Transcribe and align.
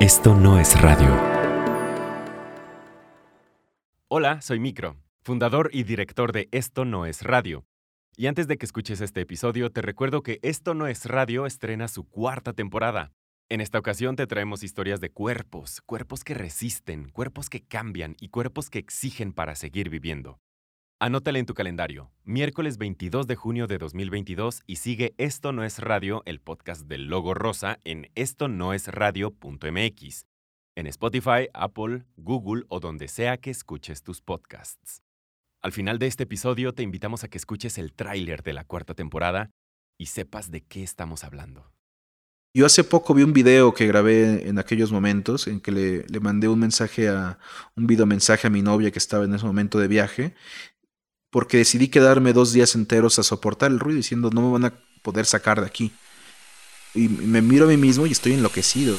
Esto 0.00 0.32
no 0.32 0.60
es 0.60 0.80
radio. 0.80 1.12
Hola, 4.06 4.40
soy 4.40 4.60
Micro, 4.60 4.96
fundador 5.22 5.70
y 5.72 5.82
director 5.82 6.30
de 6.30 6.48
Esto 6.52 6.84
no 6.84 7.04
es 7.04 7.22
radio. 7.22 7.66
Y 8.16 8.28
antes 8.28 8.46
de 8.46 8.58
que 8.58 8.64
escuches 8.64 9.00
este 9.00 9.22
episodio, 9.22 9.72
te 9.72 9.82
recuerdo 9.82 10.22
que 10.22 10.38
Esto 10.42 10.74
no 10.74 10.86
es 10.86 11.06
radio 11.06 11.46
estrena 11.46 11.88
su 11.88 12.04
cuarta 12.04 12.52
temporada. 12.52 13.10
En 13.48 13.60
esta 13.60 13.80
ocasión 13.80 14.14
te 14.14 14.28
traemos 14.28 14.62
historias 14.62 15.00
de 15.00 15.10
cuerpos, 15.10 15.80
cuerpos 15.84 16.22
que 16.22 16.34
resisten, 16.34 17.10
cuerpos 17.10 17.50
que 17.50 17.64
cambian 17.64 18.14
y 18.20 18.28
cuerpos 18.28 18.70
que 18.70 18.78
exigen 18.78 19.32
para 19.32 19.56
seguir 19.56 19.90
viviendo. 19.90 20.38
Anótale 21.00 21.38
en 21.38 21.46
tu 21.46 21.54
calendario, 21.54 22.10
miércoles 22.24 22.76
22 22.76 23.28
de 23.28 23.36
junio 23.36 23.68
de 23.68 23.78
2022 23.78 24.62
y 24.66 24.76
sigue 24.76 25.14
Esto 25.16 25.52
no 25.52 25.62
es 25.62 25.78
radio, 25.78 26.24
el 26.26 26.40
podcast 26.40 26.88
del 26.88 27.06
logo 27.06 27.34
rosa 27.34 27.78
en 27.84 28.10
esto 28.16 28.48
no 28.48 28.74
es 28.74 28.88
radio.mx, 28.88 30.26
en 30.74 30.86
Spotify, 30.88 31.50
Apple, 31.54 32.04
Google 32.16 32.64
o 32.68 32.80
donde 32.80 33.06
sea 33.06 33.36
que 33.36 33.50
escuches 33.50 34.02
tus 34.02 34.20
podcasts. 34.22 35.04
Al 35.62 35.70
final 35.70 36.00
de 36.00 36.08
este 36.08 36.24
episodio 36.24 36.72
te 36.74 36.82
invitamos 36.82 37.22
a 37.22 37.28
que 37.28 37.38
escuches 37.38 37.78
el 37.78 37.92
tráiler 37.92 38.42
de 38.42 38.54
la 38.54 38.64
cuarta 38.64 38.94
temporada 38.94 39.50
y 40.00 40.06
sepas 40.06 40.50
de 40.50 40.62
qué 40.62 40.82
estamos 40.82 41.22
hablando. 41.22 41.70
Yo 42.54 42.66
hace 42.66 42.82
poco 42.82 43.14
vi 43.14 43.22
un 43.22 43.32
video 43.32 43.72
que 43.72 43.86
grabé 43.86 44.48
en 44.48 44.58
aquellos 44.58 44.90
momentos 44.90 45.46
en 45.46 45.60
que 45.60 45.70
le, 45.70 46.04
le 46.08 46.18
mandé 46.18 46.48
un 46.48 46.58
mensaje 46.58 47.08
a 47.08 47.38
un 47.76 47.86
video 47.86 48.04
mensaje 48.04 48.48
a 48.48 48.50
mi 48.50 48.62
novia 48.62 48.90
que 48.90 48.98
estaba 48.98 49.26
en 49.26 49.34
ese 49.34 49.46
momento 49.46 49.78
de 49.78 49.86
viaje 49.86 50.34
porque 51.30 51.58
decidí 51.58 51.88
quedarme 51.88 52.32
dos 52.32 52.52
días 52.52 52.74
enteros 52.74 53.18
a 53.18 53.22
soportar 53.22 53.70
el 53.70 53.80
ruido 53.80 53.98
diciendo 53.98 54.30
no 54.32 54.42
me 54.42 54.52
van 54.52 54.64
a 54.64 54.74
poder 55.02 55.26
sacar 55.26 55.60
de 55.60 55.66
aquí. 55.66 55.92
Y 56.94 57.08
me 57.08 57.42
miro 57.42 57.66
a 57.66 57.68
mí 57.68 57.76
mismo 57.76 58.06
y 58.06 58.12
estoy 58.12 58.32
enloquecido. 58.32 58.98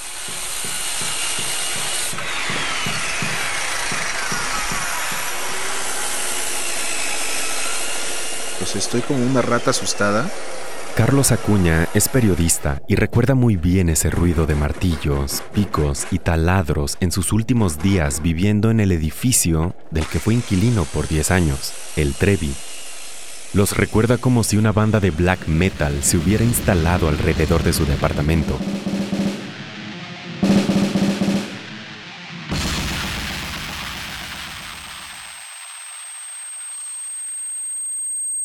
Pues 8.60 8.76
estoy 8.76 9.02
como 9.02 9.26
una 9.26 9.42
rata 9.42 9.72
asustada 9.72 10.32
Carlos 11.00 11.32
Acuña 11.32 11.88
es 11.94 12.10
periodista 12.10 12.82
y 12.86 12.96
recuerda 12.96 13.34
muy 13.34 13.56
bien 13.56 13.88
ese 13.88 14.10
ruido 14.10 14.46
de 14.46 14.56
martillos, 14.56 15.42
picos 15.54 16.06
y 16.12 16.20
taladros 16.20 16.98
en 17.00 17.14
sus 17.14 17.32
últimos 17.32 17.82
días 17.82 18.22
viviendo 18.22 18.70
en 18.70 18.82
el 18.82 18.92
edificio 18.92 19.74
del 19.92 20.06
que 20.06 20.20
fue 20.20 20.34
inquilino 20.34 20.84
por 20.84 21.08
10 21.08 21.32
años, 21.32 21.74
el 21.96 22.16
Trevi. 22.16 22.54
Los 23.54 23.78
recuerda 23.78 24.18
como 24.18 24.44
si 24.44 24.58
una 24.58 24.74
banda 24.74 25.00
de 25.00 25.12
black 25.12 25.48
metal 25.48 26.04
se 26.04 26.18
hubiera 26.18 26.44
instalado 26.44 27.08
alrededor 27.08 27.64
de 27.64 27.72
su 27.72 27.86
departamento 27.86 28.60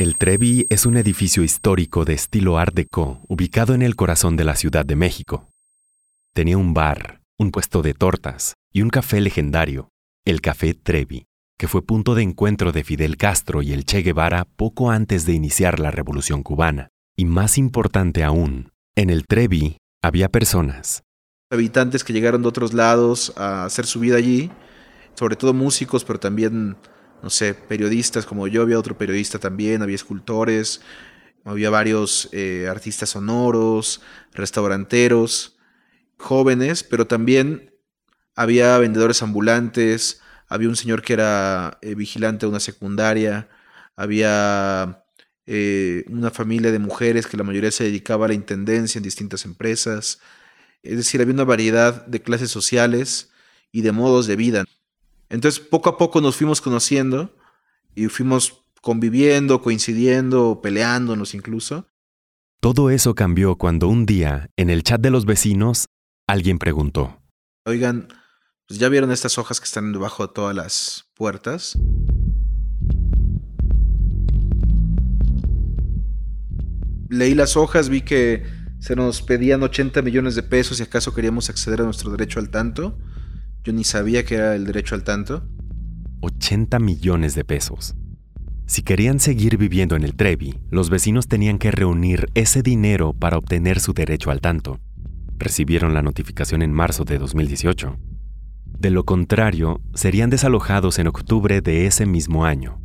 El 0.05 0.19
Trevi 0.19 0.67
es 0.69 0.85
un 0.85 0.99
edificio 0.99 1.43
histórico 1.43 2.05
de 2.05 2.13
estilo 2.13 2.59
Art 2.59 2.75
Deco 2.75 3.23
ubicado 3.27 3.73
en 3.73 3.81
el 3.81 3.97
corazón 3.97 4.37
de 4.37 4.45
la 4.45 4.55
Ciudad 4.55 4.85
de 4.85 4.97
México. 4.97 5.49
Tenía 6.35 6.59
un 6.59 6.75
bar, 6.75 7.23
un 7.39 7.51
puesto 7.51 7.81
de 7.81 7.95
tortas 7.95 8.53
y 8.71 8.83
un 8.83 8.91
café 8.91 9.23
legendario, 9.23 9.89
el 10.27 10.43
Café 10.43 10.75
Trevi, 10.75 11.25
que 11.59 11.69
fue 11.69 11.81
punto 11.81 12.15
de 12.15 12.23
encuentro 12.23 12.71
de 12.71 12.85
Fidel 12.85 13.17
Castro 13.17 13.63
y 13.63 13.73
el 13.73 13.87
Che 13.87 14.03
Guevara 14.03 14.45
poco 14.45 14.91
antes 14.91 15.25
de 15.25 15.33
iniciar 15.33 15.81
la 15.81 15.91
Revolución 15.91 16.43
cubana. 16.43 16.91
Y 17.17 17.25
más 17.25 17.57
importante 17.57 18.25
aún, 18.25 18.73
en 18.97 19.09
el 19.09 19.25
Trevi 19.27 19.79
había 20.03 20.29
personas. 20.29 21.03
Habitantes 21.51 22.05
que 22.05 22.13
llegaron 22.13 22.43
de 22.43 22.49
otros 22.49 22.75
lados 22.75 23.33
a 23.39 23.65
hacer 23.65 23.87
su 23.87 24.01
vida 24.01 24.19
allí, 24.19 24.51
sobre 25.15 25.37
todo 25.37 25.55
músicos, 25.55 26.05
pero 26.05 26.21
también 26.21 26.77
no 27.25 27.31
sé, 27.31 27.55
periodistas 27.55 28.27
como 28.27 28.49
yo, 28.49 28.61
había 28.61 28.79
otro 28.79 28.99
periodista 28.99 29.39
también, 29.39 29.81
había 29.81 29.95
escultores, 29.97 30.83
había 31.43 31.71
varios 31.71 32.29
eh, 32.33 32.69
artistas 32.71 33.11
sonoros, 33.11 34.03
restauranteros, 34.35 35.57
jóvenes, 36.19 36.83
pero 36.83 37.07
también 37.07 37.73
había 38.37 38.77
vendedores 38.77 39.23
ambulantes, 39.23 40.21
había 40.49 40.69
un 40.69 40.77
señor 40.77 41.01
que 41.01 41.15
era 41.15 41.79
eh, 41.81 41.95
vigilante 41.95 42.45
de 42.45 42.51
una 42.51 42.61
secundaria, 42.61 43.49
había 43.97 45.07
eh, 45.47 46.05
una 46.11 46.31
familia 46.31 46.73
de 46.73 46.79
mujeres 46.79 47.27
que 47.27 47.39
la 47.39 47.45
mayoría 47.45 47.71
se 47.71 47.85
dedicaba 47.85 48.27
a 48.27 48.29
la 48.29 48.35
intendencia 48.35 48.99
en 48.99 49.03
distintas 49.05 49.47
empresas, 49.47 50.21
es 50.83 50.99
decir, 50.99 51.23
había 51.23 51.33
una 51.33 51.45
variedad 51.45 52.05
de 52.07 52.21
clases 52.21 52.51
sociales 52.51 53.31
y 53.73 53.81
de 53.81 53.93
modos 53.93 54.27
de 54.27 54.37
vida. 54.37 54.65
Entonces, 55.35 55.59
poco 55.59 55.89
a 55.89 55.99
poco 55.99 56.21
nos 56.21 56.37
fuimos 56.37 56.61
conociendo 56.61 57.35
y 57.97 58.07
fuimos 58.07 58.65
conviviendo, 58.81 59.61
coincidiendo, 59.61 60.61
peleándonos 60.63 61.35
incluso. 61.35 61.89
Todo 62.61 62.89
eso 62.89 63.17
cambió 63.17 63.57
cuando 63.57 63.89
un 63.89 64.07
día, 64.07 64.51
en 64.57 64.71
el 64.71 64.85
chat 64.85 65.01
de 65.01 65.11
los 65.11 65.25
vecinos, 65.25 65.87
alguien 66.29 66.61
preguntó. 66.61 67.21
Oigan, 67.67 68.07
pues 68.69 68.79
ya 68.79 68.89
vieron 68.89 69.11
estas 69.11 69.37
hojas 69.37 69.59
que 69.59 69.65
están 69.65 69.93
debajo 69.93 70.25
de 70.25 70.33
todas 70.33 70.55
las 70.55 71.11
puertas. 71.15 71.77
Leí 77.09 77.35
las 77.35 77.57
hojas, 77.57 77.89
vi 77.89 78.03
que 78.03 78.45
se 78.79 78.95
nos 78.95 79.21
pedían 79.21 79.65
80 79.65 80.01
millones 80.03 80.37
de 80.37 80.45
pesos 80.45 80.77
si 80.77 80.85
acaso 80.85 81.13
queríamos 81.13 81.51
acceder 81.51 81.81
a 81.81 81.85
nuestro 81.85 82.13
derecho 82.13 82.39
al 82.39 82.51
tanto. 82.51 82.97
Yo 83.65 83.73
ni 83.73 83.83
sabía 83.83 84.25
que 84.25 84.35
era 84.35 84.55
el 84.55 84.67
derecho 84.67 84.95
al 84.95 85.05
tanto. 85.05 85.49
80 86.21 86.79
millones 86.79 87.35
de 87.35 87.45
pesos. 87.45 87.97
Si 88.67 88.83
querían 88.83 89.21
seguir 89.21 89.57
viviendo 89.57 89.97
en 89.97 90.05
el 90.05 90.15
Trevi, 90.15 90.61
los 90.71 90.91
vecinos 90.91 91.29
tenían 91.29 91.59
que 91.59 91.71
reunir 91.71 92.27
ese 92.35 92.63
dinero 92.63 93.15
para 93.15 93.39
obtener 93.39 93.81
su 93.81 93.95
derecho 93.95 94.31
al 94.31 94.41
tanto. 94.41 94.81
Recibieron 95.39 95.95
la 95.95 96.03
notificación 96.03 96.61
en 96.63 96.73
marzo 96.73 97.05
de 97.05 97.19
2018. 97.19 97.97
De 98.65 98.91
lo 98.91 99.05
contrario, 99.05 99.81
serían 99.95 100.31
desalojados 100.31 100.99
en 100.99 101.07
octubre 101.07 101.61
de 101.63 101.87
ese 101.87 102.05
mismo 102.05 102.45
año 102.45 102.84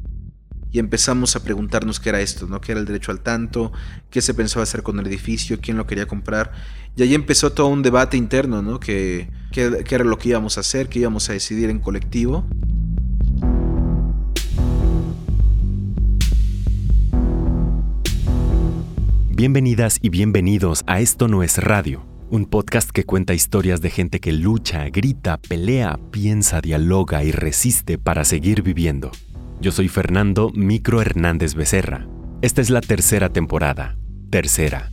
y 0.72 0.80
empezamos 0.80 1.36
a 1.36 1.44
preguntarnos 1.44 2.00
qué 2.00 2.10
era 2.10 2.22
esto, 2.22 2.48
¿no? 2.48 2.62
¿Qué 2.62 2.74
era 2.74 2.82
el 2.82 2.86
derecho 2.86 3.12
al 3.12 3.22
tanto? 3.22 3.72
¿Qué 4.10 4.22
se 4.22 4.34
pensaba 4.34 4.64
hacer 4.64 4.84
con 4.84 5.00
el 5.00 5.08
edificio? 5.08 5.60
¿Quién 5.62 5.78
lo 5.78 5.88
quería 5.88 6.08
comprar? 6.08 6.52
Y 6.96 7.02
ahí 7.02 7.16
empezó 7.16 7.52
todo 7.52 7.68
un 7.68 7.82
debate 7.82 8.18
interno, 8.18 8.62
¿no? 8.62 8.80
¿Qué, 8.80 9.30
qué, 9.52 9.84
qué 9.84 9.96
era 9.96 10.04
lo 10.04 10.18
que 10.18 10.30
íbamos 10.30 10.58
a 10.58 10.62
hacer? 10.62 10.88
¿Qué 10.88 11.00
íbamos 11.00 11.30
a 11.30 11.34
decidir 11.34 11.70
en 11.70 11.80
colectivo? 11.80 12.46
Bienvenidas 19.30 19.98
y 20.02 20.10
bienvenidos 20.10 20.84
a 20.86 21.00
Esto 21.00 21.30
no 21.30 21.44
es 21.44 21.58
radio, 21.58 22.06
un 22.30 22.46
podcast 22.46 22.90
que 22.92 23.06
cuenta 23.06 23.34
historias 23.34 23.80
de 23.80 23.90
gente 23.90 24.20
que 24.20 24.34
lucha, 24.34 24.90
grita, 24.90 25.38
pelea, 25.38 25.98
piensa, 26.12 26.60
dialoga 26.60 27.24
y 27.24 27.32
resiste 27.32 27.98
para 27.98 28.26
seguir 28.26 28.64
viviendo. 28.64 29.12
Yo 29.62 29.74
soy 29.74 29.90
Fernando 29.90 30.52
Micro 30.54 31.02
Hernández 31.02 31.54
Becerra. 31.54 32.08
Esta 32.42 32.62
es 32.62 32.70
la 32.70 32.80
tercera 32.80 33.28
temporada. 33.28 33.98
Tercera. 34.30 34.90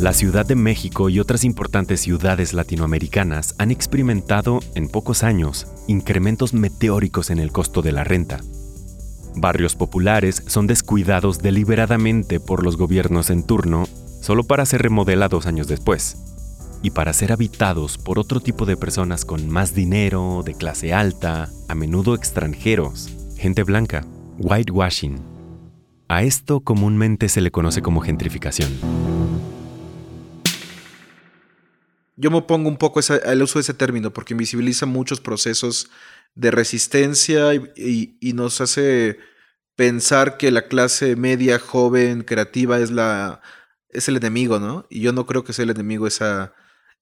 La 0.00 0.14
Ciudad 0.14 0.46
de 0.46 0.54
México 0.54 1.10
y 1.10 1.20
otras 1.20 1.44
importantes 1.44 2.00
ciudades 2.00 2.54
latinoamericanas 2.54 3.54
han 3.58 3.70
experimentado 3.70 4.60
en 4.74 4.88
pocos 4.88 5.24
años 5.24 5.66
incrementos 5.86 6.54
meteóricos 6.54 7.28
en 7.28 7.40
el 7.40 7.52
costo 7.52 7.82
de 7.82 7.92
la 7.92 8.04
renta. 8.04 8.40
Barrios 9.36 9.76
populares 9.76 10.42
son 10.46 10.66
descuidados 10.66 11.40
deliberadamente 11.40 12.40
por 12.40 12.64
los 12.64 12.78
gobiernos 12.78 13.28
en 13.28 13.42
turno 13.42 13.84
solo 14.22 14.44
para 14.44 14.64
ser 14.64 14.80
remodelados 14.80 15.44
años 15.46 15.68
después 15.68 16.27
y 16.82 16.90
para 16.90 17.12
ser 17.12 17.32
habitados 17.32 17.98
por 17.98 18.18
otro 18.18 18.40
tipo 18.40 18.66
de 18.66 18.76
personas 18.76 19.24
con 19.24 19.48
más 19.48 19.74
dinero, 19.74 20.42
de 20.44 20.54
clase 20.54 20.92
alta, 20.92 21.48
a 21.68 21.74
menudo 21.74 22.14
extranjeros, 22.14 23.08
gente 23.36 23.62
blanca, 23.62 24.04
whitewashing. 24.38 25.20
A 26.08 26.22
esto 26.22 26.60
comúnmente 26.60 27.28
se 27.28 27.40
le 27.40 27.50
conoce 27.50 27.82
como 27.82 28.00
gentrificación. 28.00 28.70
Yo 32.16 32.30
me 32.30 32.38
opongo 32.38 32.68
un 32.68 32.78
poco 32.78 33.00
al 33.24 33.42
uso 33.42 33.58
de 33.58 33.62
ese 33.62 33.74
término 33.74 34.12
porque 34.12 34.34
invisibiliza 34.34 34.86
muchos 34.86 35.20
procesos 35.20 35.90
de 36.34 36.50
resistencia 36.50 37.54
y, 37.54 38.16
y, 38.20 38.32
nos 38.32 38.60
hace 38.60 39.18
pensar 39.76 40.36
que 40.36 40.50
la 40.50 40.66
clase 40.66 41.14
media, 41.16 41.58
joven, 41.58 42.22
creativa 42.22 42.78
es 42.78 42.90
la 42.90 43.40
es 43.88 44.08
el 44.08 44.16
enemigo, 44.16 44.58
¿no? 44.58 44.86
Y 44.90 45.00
yo 45.00 45.12
no 45.12 45.26
creo 45.26 45.44
que 45.44 45.52
sea 45.52 45.64
el 45.64 45.70
enemigo 45.70 46.06
esa, 46.06 46.52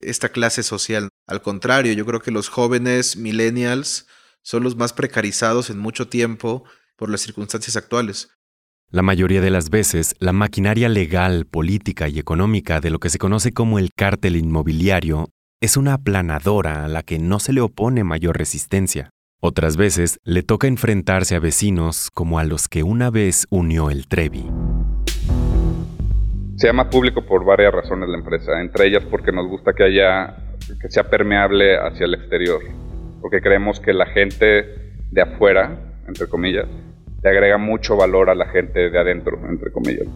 esta 0.01 0.29
clase 0.29 0.63
social. 0.63 1.09
Al 1.27 1.43
contrario, 1.43 1.93
yo 1.93 2.07
creo 2.07 2.21
que 2.21 2.31
los 2.31 2.49
jóvenes 2.49 3.17
millennials 3.17 4.07
son 4.43 4.63
los 4.63 4.77
más 4.77 4.93
precarizados 4.93 5.71
en 5.71 5.79
mucho 5.79 6.09
tiempo 6.09 6.65
por 6.97 7.11
las 7.11 7.21
circunstancias 7.21 7.77
actuales. 7.77 8.31
La 8.91 9.03
mayoría 9.03 9.41
de 9.41 9.51
las 9.51 9.69
veces, 9.69 10.15
la 10.21 10.33
maquinaria 10.33 10.89
legal, 10.89 11.47
política 11.47 12.09
y 12.09 12.21
económica 12.21 12.81
de 12.81 12.91
lo 12.91 13.01
que 13.01 13.11
se 13.11 13.19
conoce 13.19 13.53
como 13.53 13.81
el 13.81 13.91
cártel 13.95 14.37
inmobiliario 14.37 15.31
es 15.61 15.77
una 15.77 15.95
aplanadora 15.95 16.85
a 16.85 16.89
la 16.89 17.03
que 17.03 17.19
no 17.19 17.41
se 17.41 17.53
le 17.53 17.61
opone 17.61 18.05
mayor 18.05 18.39
resistencia. 18.39 19.11
Otras 19.41 19.77
veces 19.77 20.19
le 20.23 20.43
toca 20.43 20.69
enfrentarse 20.69 21.35
a 21.35 21.41
vecinos 21.41 22.11
como 22.13 22.39
a 22.39 22.45
los 22.45 22.69
que 22.69 22.83
una 22.83 23.11
vez 23.11 23.47
unió 23.51 23.91
el 23.91 24.07
Trevi. 24.07 24.47
Se 26.56 26.69
llama 26.69 26.88
público 26.88 27.20
por 27.20 27.44
varias 27.44 27.73
razones 27.73 28.08
la 28.08 28.17
empresa, 28.17 28.61
entre 28.62 28.87
ellas 28.87 29.05
porque 29.11 29.31
nos 29.31 29.47
gusta 29.47 29.75
que 29.75 29.85
haya 29.85 30.37
que 30.81 30.88
sea 30.88 31.05
permeable 31.05 31.76
hacia 31.76 32.06
el 32.06 32.14
exterior, 32.14 32.62
porque 33.20 33.43
creemos 33.43 33.79
que 33.79 33.93
la 33.93 34.06
gente 34.06 34.64
de 35.11 35.23
afuera, 35.23 35.79
entre 36.08 36.26
comillas, 36.29 36.67
le 37.23 37.31
agrega 37.31 37.58
mucho 37.58 37.97
valor 37.97 38.31
a 38.31 38.35
la 38.35 38.47
gente 38.47 38.91
de 38.91 38.99
adentro, 38.99 39.38
entre 39.49 39.70
comillas. 39.70 40.06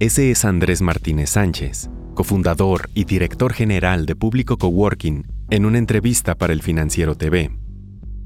Ese 0.00 0.32
es 0.32 0.44
Andrés 0.44 0.82
Martínez 0.82 1.30
Sánchez, 1.30 1.88
cofundador 2.14 2.88
y 2.94 3.04
director 3.04 3.52
general 3.52 4.04
de 4.04 4.16
Público 4.16 4.56
Coworking, 4.56 5.26
en 5.50 5.64
una 5.64 5.78
entrevista 5.78 6.34
para 6.34 6.52
el 6.52 6.62
Financiero 6.62 7.14
TV. 7.14 7.50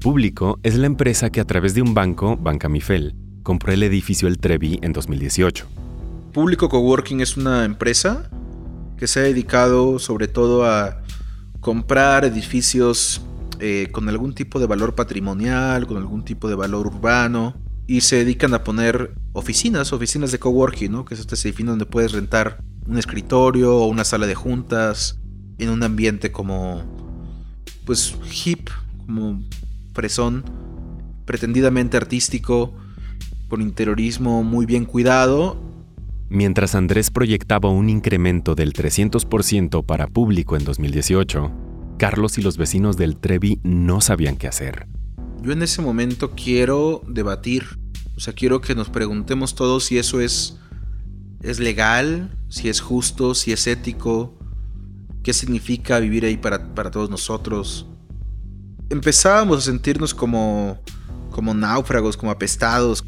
Público 0.01 0.59
es 0.63 0.75
la 0.75 0.87
empresa 0.87 1.29
que 1.29 1.39
a 1.39 1.45
través 1.45 1.75
de 1.75 1.83
un 1.83 1.93
banco, 1.93 2.35
Banca 2.35 2.67
Mifel, 2.67 3.13
compró 3.43 3.73
el 3.73 3.83
edificio 3.83 4.27
El 4.27 4.39
Trevi 4.39 4.79
en 4.81 4.91
2018. 4.91 5.82
Público 6.33 6.67
Coworking 6.67 7.21
es 7.21 7.37
una 7.37 7.63
empresa 7.63 8.27
que 8.97 9.05
se 9.05 9.19
ha 9.19 9.23
dedicado 9.23 9.99
sobre 9.99 10.27
todo 10.27 10.65
a 10.65 11.03
comprar 11.59 12.25
edificios 12.25 13.21
eh, 13.59 13.89
con 13.91 14.09
algún 14.09 14.33
tipo 14.33 14.59
de 14.59 14.65
valor 14.65 14.95
patrimonial, 14.95 15.85
con 15.85 15.97
algún 15.97 16.25
tipo 16.25 16.49
de 16.49 16.55
valor 16.55 16.87
urbano, 16.87 17.55
y 17.85 18.01
se 18.01 18.15
dedican 18.15 18.55
a 18.55 18.63
poner 18.63 19.13
oficinas, 19.33 19.93
oficinas 19.93 20.31
de 20.31 20.39
coworking, 20.39 20.91
¿no? 20.91 21.05
que 21.05 21.13
es 21.13 21.19
este 21.19 21.35
edificio 21.35 21.67
donde 21.67 21.85
puedes 21.85 22.13
rentar 22.13 22.63
un 22.87 22.97
escritorio 22.97 23.77
o 23.77 23.85
una 23.85 24.03
sala 24.03 24.25
de 24.25 24.33
juntas 24.33 25.19
en 25.59 25.69
un 25.69 25.83
ambiente 25.83 26.31
como, 26.31 26.81
pues, 27.85 28.15
hip, 28.43 28.69
como 29.05 29.43
fresón, 29.93 30.43
pretendidamente 31.25 31.95
artístico, 31.95 32.73
con 33.49 33.61
interiorismo 33.61 34.43
muy 34.43 34.65
bien 34.65 34.85
cuidado. 34.85 35.62
Mientras 36.29 36.75
Andrés 36.75 37.11
proyectaba 37.11 37.69
un 37.69 37.89
incremento 37.89 38.55
del 38.55 38.73
300% 38.73 39.85
para 39.85 40.07
público 40.07 40.55
en 40.57 40.63
2018, 40.63 41.51
Carlos 41.97 42.37
y 42.37 42.41
los 42.41 42.57
vecinos 42.57 42.97
del 42.97 43.17
Trevi 43.17 43.59
no 43.63 44.01
sabían 44.01 44.37
qué 44.37 44.47
hacer. 44.47 44.87
Yo 45.41 45.51
en 45.51 45.61
ese 45.61 45.81
momento 45.81 46.31
quiero 46.31 47.01
debatir, 47.07 47.65
o 48.15 48.19
sea, 48.19 48.33
quiero 48.33 48.61
que 48.61 48.75
nos 48.75 48.89
preguntemos 48.89 49.55
todos 49.55 49.85
si 49.85 49.97
eso 49.97 50.21
es, 50.21 50.57
es 51.41 51.59
legal, 51.59 52.29
si 52.49 52.69
es 52.69 52.81
justo, 52.81 53.35
si 53.35 53.51
es 53.51 53.67
ético, 53.67 54.37
qué 55.23 55.33
significa 55.33 55.99
vivir 55.99 56.25
ahí 56.25 56.37
para, 56.37 56.73
para 56.73 56.91
todos 56.91 57.09
nosotros. 57.09 57.87
Empezábamos 58.89 59.59
a 59.59 59.61
sentirnos 59.61 60.13
como, 60.13 60.79
como 61.31 61.53
náufragos, 61.53 62.17
como 62.17 62.31
apestados. 62.31 63.03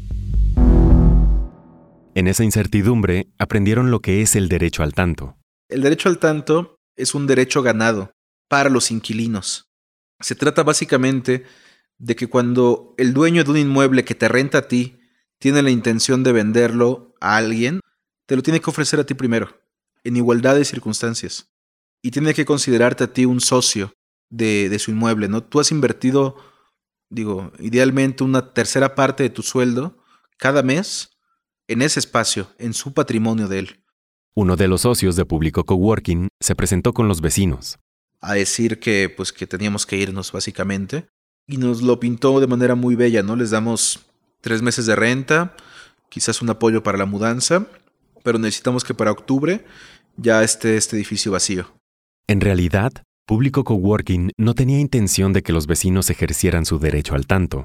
En 2.16 2.28
esa 2.28 2.44
incertidumbre 2.44 3.30
aprendieron 3.38 3.90
lo 3.90 4.00
que 4.00 4.22
es 4.22 4.36
el 4.36 4.48
derecho 4.48 4.82
al 4.82 4.94
tanto. 4.94 5.36
El 5.68 5.82
derecho 5.82 6.08
al 6.08 6.18
tanto 6.18 6.80
es 6.96 7.14
un 7.14 7.26
derecho 7.26 7.60
ganado 7.60 8.14
para 8.48 8.70
los 8.70 8.90
inquilinos. 8.90 9.68
Se 10.20 10.34
trata 10.34 10.62
básicamente 10.62 11.44
de 11.98 12.16
que 12.16 12.26
cuando 12.26 12.94
el 12.96 13.12
dueño 13.12 13.44
de 13.44 13.50
un 13.50 13.58
inmueble 13.58 14.06
que 14.06 14.14
te 14.14 14.28
renta 14.28 14.56
a 14.56 14.66
ti 14.66 14.98
tiene 15.38 15.60
la 15.60 15.68
intención 15.68 16.24
de 16.24 16.32
venderlo 16.32 17.14
a 17.20 17.36
alguien, 17.36 17.80
te 18.24 18.34
lo 18.34 18.42
tiene 18.42 18.62
que 18.62 18.70
ofrecer 18.70 18.98
a 18.98 19.04
ti 19.04 19.12
primero, 19.12 19.60
en 20.02 20.16
igualdad 20.16 20.56
de 20.56 20.64
circunstancias. 20.64 21.52
Y 22.00 22.12
tiene 22.12 22.32
que 22.32 22.46
considerarte 22.46 23.04
a 23.04 23.12
ti 23.12 23.26
un 23.26 23.42
socio 23.42 23.92
de, 24.30 24.70
de 24.70 24.78
su 24.78 24.90
inmueble, 24.90 25.28
¿no? 25.28 25.42
Tú 25.42 25.60
has 25.60 25.70
invertido, 25.70 26.36
digo, 27.10 27.52
idealmente 27.58 28.24
una 28.24 28.54
tercera 28.54 28.94
parte 28.94 29.22
de 29.22 29.28
tu 29.28 29.42
sueldo 29.42 30.02
cada 30.38 30.62
mes 30.62 31.10
en 31.68 31.82
ese 31.82 32.00
espacio, 32.00 32.48
en 32.58 32.74
su 32.74 32.92
patrimonio 32.92 33.48
de 33.48 33.60
él. 33.60 33.80
Uno 34.34 34.56
de 34.56 34.68
los 34.68 34.82
socios 34.82 35.16
de 35.16 35.24
Público 35.24 35.64
Coworking 35.64 36.28
se 36.40 36.54
presentó 36.54 36.92
con 36.92 37.08
los 37.08 37.20
vecinos. 37.20 37.78
A 38.20 38.34
decir 38.34 38.80
que, 38.80 39.08
pues, 39.08 39.32
que 39.32 39.46
teníamos 39.46 39.86
que 39.86 39.96
irnos, 39.96 40.32
básicamente 40.32 41.08
y 41.46 41.58
nos 41.58 41.82
lo 41.82 42.00
pintó 42.00 42.40
de 42.40 42.46
manera 42.46 42.74
muy 42.74 42.96
bella, 42.96 43.22
¿no? 43.22 43.36
Les 43.36 43.50
damos 43.50 44.06
tres 44.40 44.62
meses 44.62 44.86
de 44.86 44.96
renta, 44.96 45.54
quizás 46.08 46.42
un 46.42 46.50
apoyo 46.50 46.82
para 46.82 46.98
la 46.98 47.06
mudanza, 47.06 47.66
pero 48.22 48.38
necesitamos 48.38 48.84
que 48.84 48.94
para 48.94 49.12
octubre 49.12 49.64
ya 50.16 50.42
esté 50.42 50.76
este 50.76 50.96
edificio 50.96 51.32
vacío. 51.32 51.72
En 52.26 52.40
realidad, 52.40 52.92
Público 53.26 53.64
Coworking 53.64 54.32
no 54.36 54.54
tenía 54.54 54.80
intención 54.80 55.32
de 55.32 55.42
que 55.42 55.52
los 55.52 55.66
vecinos 55.66 56.10
ejercieran 56.10 56.64
su 56.66 56.78
derecho 56.78 57.14
al 57.14 57.26
tanto. 57.26 57.64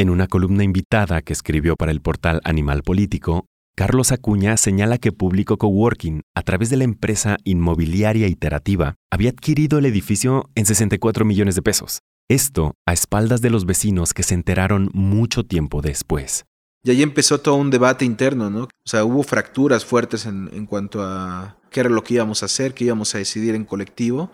En 0.00 0.08
una 0.08 0.28
columna 0.28 0.64
invitada 0.64 1.20
que 1.20 1.34
escribió 1.34 1.76
para 1.76 1.92
el 1.92 2.00
portal 2.00 2.40
Animal 2.44 2.82
Político, 2.82 3.44
Carlos 3.76 4.12
Acuña 4.12 4.56
señala 4.56 4.96
que 4.96 5.12
Público 5.12 5.58
Coworking, 5.58 6.22
a 6.34 6.40
través 6.40 6.70
de 6.70 6.78
la 6.78 6.84
empresa 6.84 7.36
inmobiliaria 7.44 8.26
iterativa, 8.26 8.94
había 9.12 9.28
adquirido 9.28 9.78
el 9.78 9.84
edificio 9.84 10.48
en 10.54 10.64
64 10.64 11.26
millones 11.26 11.54
de 11.54 11.60
pesos. 11.60 11.98
Esto 12.30 12.72
a 12.86 12.94
espaldas 12.94 13.42
de 13.42 13.50
los 13.50 13.66
vecinos 13.66 14.14
que 14.14 14.22
se 14.22 14.32
enteraron 14.32 14.88
mucho 14.94 15.44
tiempo 15.44 15.82
después. 15.82 16.46
Y 16.82 16.92
ahí 16.92 17.02
empezó 17.02 17.38
todo 17.38 17.56
un 17.56 17.68
debate 17.68 18.06
interno, 18.06 18.48
¿no? 18.48 18.62
O 18.62 18.86
sea, 18.86 19.04
hubo 19.04 19.22
fracturas 19.22 19.84
fuertes 19.84 20.24
en, 20.24 20.64
cuanto 20.64 21.02
a 21.02 21.58
qué 21.70 21.80
era 21.80 21.90
lo 21.90 22.02
que 22.02 22.14
íbamos 22.14 22.42
a 22.42 22.46
hacer, 22.46 22.72
qué 22.72 22.84
íbamos 22.84 23.14
a 23.14 23.18
decidir 23.18 23.54
en 23.54 23.66
colectivo. 23.66 24.32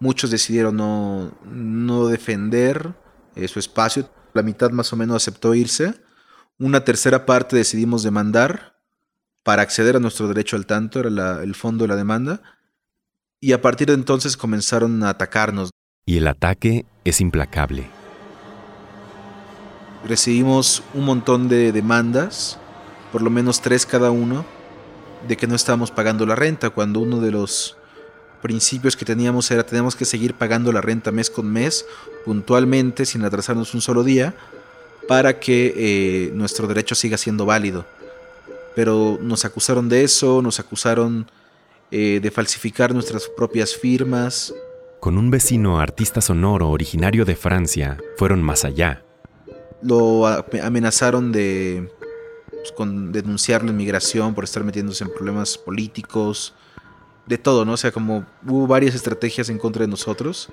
Muchos 0.00 0.32
decidieron 0.32 0.76
no, 0.76 2.08
defender 2.08 2.94
eh, 3.36 3.46
su 3.46 3.60
espacio. 3.60 4.10
La 4.34 4.42
mitad 4.42 4.70
más 4.70 4.92
o 4.92 4.96
menos 4.96 5.16
aceptó 5.16 5.54
irse. 5.54 5.94
Una 6.58 6.84
tercera 6.84 7.24
parte 7.24 7.56
decidimos 7.56 8.02
demandar 8.02 8.78
para 9.42 9.62
acceder 9.62 9.96
a 9.96 10.00
nuestro 10.00 10.28
derecho 10.28 10.56
al 10.56 10.66
tanto, 10.66 11.00
era 11.00 11.42
el 11.42 11.54
fondo 11.54 11.84
de 11.84 11.88
la 11.88 11.96
demanda. 11.96 12.42
Y 13.40 13.52
a 13.52 13.62
partir 13.62 13.88
de 13.88 13.94
entonces 13.94 14.36
comenzaron 14.36 15.02
a 15.02 15.10
atacarnos 15.10 15.70
y 16.06 16.18
el 16.18 16.26
ataque 16.26 16.84
es 17.04 17.20
implacable. 17.20 17.86
Recibimos 20.06 20.82
un 20.92 21.04
montón 21.04 21.48
de 21.48 21.72
demandas, 21.72 22.58
por 23.10 23.22
lo 23.22 23.30
menos 23.30 23.62
tres 23.62 23.86
cada 23.86 24.10
uno, 24.10 24.44
de 25.26 25.36
que 25.38 25.46
no 25.46 25.54
estábamos 25.54 25.90
pagando 25.90 26.26
la 26.26 26.34
renta, 26.34 26.70
cuando 26.70 27.00
uno 27.00 27.20
de 27.20 27.30
los 27.30 27.78
principios 28.44 28.94
que 28.94 29.06
teníamos 29.06 29.50
era 29.50 29.64
tenemos 29.64 29.96
que 29.96 30.04
seguir 30.04 30.34
pagando 30.34 30.70
la 30.70 30.82
renta 30.82 31.10
mes 31.10 31.30
con 31.30 31.50
mes, 31.50 31.86
puntualmente, 32.26 33.06
sin 33.06 33.24
atrasarnos 33.24 33.72
un 33.72 33.80
solo 33.80 34.04
día, 34.04 34.34
para 35.08 35.40
que 35.40 35.72
eh, 35.74 36.30
nuestro 36.34 36.66
derecho 36.66 36.94
siga 36.94 37.16
siendo 37.16 37.46
válido. 37.46 37.86
Pero 38.76 39.18
nos 39.22 39.46
acusaron 39.46 39.88
de 39.88 40.04
eso, 40.04 40.42
nos 40.42 40.60
acusaron 40.60 41.26
eh, 41.90 42.20
de 42.22 42.30
falsificar 42.30 42.92
nuestras 42.92 43.30
propias 43.34 43.74
firmas, 43.74 44.52
con 45.00 45.16
un 45.16 45.30
vecino 45.30 45.80
artista 45.80 46.20
sonoro 46.20 46.68
originario 46.68 47.24
de 47.24 47.36
Francia, 47.36 47.96
fueron 48.18 48.42
más 48.42 48.66
allá. 48.66 49.04
Lo 49.80 50.26
amenazaron 50.26 51.32
de 51.32 51.90
pues, 52.50 52.72
con 52.72 53.10
denunciarlo 53.10 53.70
en 53.70 53.76
migración 53.78 54.34
por 54.34 54.44
estar 54.44 54.64
metiéndose 54.64 55.04
en 55.04 55.12
problemas 55.12 55.56
políticos, 55.56 56.54
de 57.26 57.38
todo, 57.38 57.64
¿no? 57.64 57.72
O 57.72 57.76
sea, 57.76 57.92
como 57.92 58.26
hubo 58.46 58.66
varias 58.66 58.94
estrategias 58.94 59.48
en 59.48 59.58
contra 59.58 59.84
de 59.84 59.88
nosotros 59.88 60.48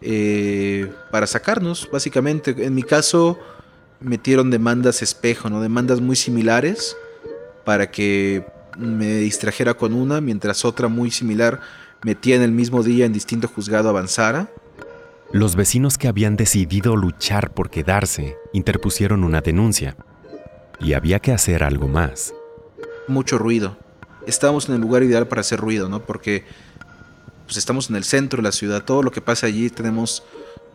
eh, 0.00 0.92
para 1.10 1.26
sacarnos, 1.26 1.88
básicamente. 1.90 2.54
En 2.64 2.74
mi 2.74 2.82
caso, 2.82 3.38
metieron 4.00 4.50
demandas 4.50 5.02
espejo, 5.02 5.48
¿no? 5.48 5.60
Demandas 5.60 6.00
muy 6.00 6.16
similares 6.16 6.96
para 7.64 7.90
que 7.90 8.44
me 8.76 9.18
distrajera 9.18 9.74
con 9.74 9.92
una, 9.92 10.20
mientras 10.20 10.64
otra 10.64 10.88
muy 10.88 11.10
similar 11.10 11.60
metía 12.04 12.36
en 12.36 12.42
el 12.42 12.52
mismo 12.52 12.82
día 12.82 13.06
en 13.06 13.12
distinto 13.12 13.48
juzgado 13.48 13.88
avanzara. 13.88 14.50
Los 15.32 15.56
vecinos 15.56 15.98
que 15.98 16.08
habían 16.08 16.36
decidido 16.36 16.96
luchar 16.96 17.54
por 17.54 17.70
quedarse 17.70 18.36
interpusieron 18.52 19.24
una 19.24 19.40
denuncia. 19.40 19.96
Y 20.80 20.94
había 20.94 21.20
que 21.20 21.32
hacer 21.32 21.62
algo 21.62 21.86
más. 21.86 22.34
Mucho 23.06 23.38
ruido. 23.38 23.76
Estábamos 24.26 24.68
en 24.68 24.76
el 24.76 24.80
lugar 24.80 25.02
ideal 25.02 25.28
para 25.28 25.40
hacer 25.40 25.60
ruido, 25.60 25.88
¿no? 25.88 26.04
Porque 26.04 26.44
pues, 27.44 27.56
estamos 27.56 27.90
en 27.90 27.96
el 27.96 28.04
centro 28.04 28.38
de 28.38 28.44
la 28.44 28.52
ciudad. 28.52 28.84
Todo 28.84 29.02
lo 29.02 29.10
que 29.10 29.20
pasa 29.20 29.46
allí 29.46 29.70
tenemos 29.70 30.22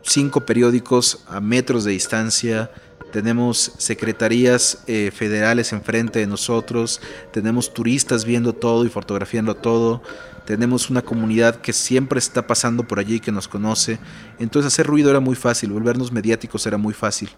cinco 0.03 0.45
periódicos 0.45 1.23
a 1.27 1.39
metros 1.41 1.83
de 1.83 1.91
distancia, 1.91 2.71
tenemos 3.11 3.73
secretarías 3.77 4.83
eh, 4.87 5.11
federales 5.13 5.73
enfrente 5.73 6.19
de 6.19 6.27
nosotros, 6.27 7.01
tenemos 7.31 7.73
turistas 7.73 8.25
viendo 8.25 8.53
todo 8.53 8.85
y 8.85 8.89
fotografiando 8.89 9.55
todo, 9.55 10.01
tenemos 10.45 10.89
una 10.89 11.01
comunidad 11.01 11.61
que 11.61 11.73
siempre 11.73 12.19
está 12.19 12.47
pasando 12.47 12.83
por 12.83 12.99
allí, 12.99 13.19
que 13.19 13.31
nos 13.31 13.47
conoce, 13.47 13.99
entonces 14.39 14.73
hacer 14.73 14.87
ruido 14.87 15.09
era 15.09 15.19
muy 15.19 15.35
fácil, 15.35 15.71
volvernos 15.71 16.11
mediáticos 16.11 16.65
era 16.67 16.77
muy 16.77 16.93
fácil. 16.93 17.29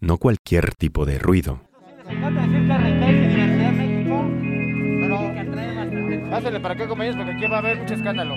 No 0.00 0.18
cualquier 0.18 0.74
tipo 0.74 1.06
de 1.06 1.18
ruido. 1.18 1.60
Pásenle 6.34 6.58
para 6.58 6.74
acá, 6.74 6.88
compañeros, 6.88 7.16
porque 7.16 7.30
aquí 7.30 7.46
va 7.46 7.58
a 7.58 7.60
haber 7.60 7.78
mucho 7.78 7.94
escándalo. 7.94 8.34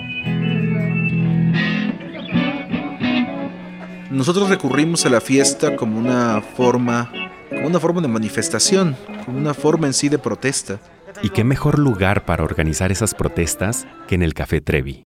Nosotros 4.12 4.48
recurrimos 4.48 5.04
a 5.04 5.08
la 5.08 5.20
fiesta 5.20 5.74
como 5.74 5.98
una 5.98 6.40
forma, 6.40 7.10
como 7.50 7.66
una 7.66 7.80
forma 7.80 8.00
de 8.00 8.06
manifestación, 8.06 8.96
como 9.24 9.38
una 9.38 9.52
forma 9.52 9.88
en 9.88 9.94
sí 9.94 10.08
de 10.08 10.18
protesta. 10.20 10.78
¿Y 11.24 11.30
qué 11.30 11.42
mejor 11.42 11.80
lugar 11.80 12.24
para 12.24 12.44
organizar 12.44 12.92
esas 12.92 13.14
protestas 13.14 13.88
que 14.06 14.14
en 14.14 14.22
el 14.22 14.32
Café 14.32 14.60
Trevi? 14.60 15.02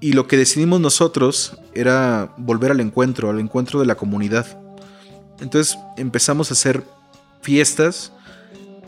Y 0.00 0.12
lo 0.14 0.26
que 0.26 0.38
decidimos 0.38 0.80
nosotros 0.80 1.58
era 1.74 2.32
volver 2.38 2.70
al 2.70 2.80
encuentro, 2.80 3.28
al 3.28 3.38
encuentro 3.38 3.80
de 3.80 3.84
la 3.84 3.96
comunidad. 3.96 4.46
Entonces 5.40 5.78
empezamos 5.96 6.50
a 6.50 6.54
hacer 6.54 6.82
fiestas 7.42 8.12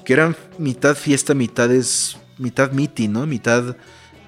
que 0.05 0.13
eran 0.13 0.37
mitad 0.59 0.97
fiesta, 0.97 1.35
mitad 1.35 1.71
es 1.73 2.17
mitad 2.39 2.73
meeting, 2.73 3.11
¿no? 3.11 3.27
Mitad 3.27 3.77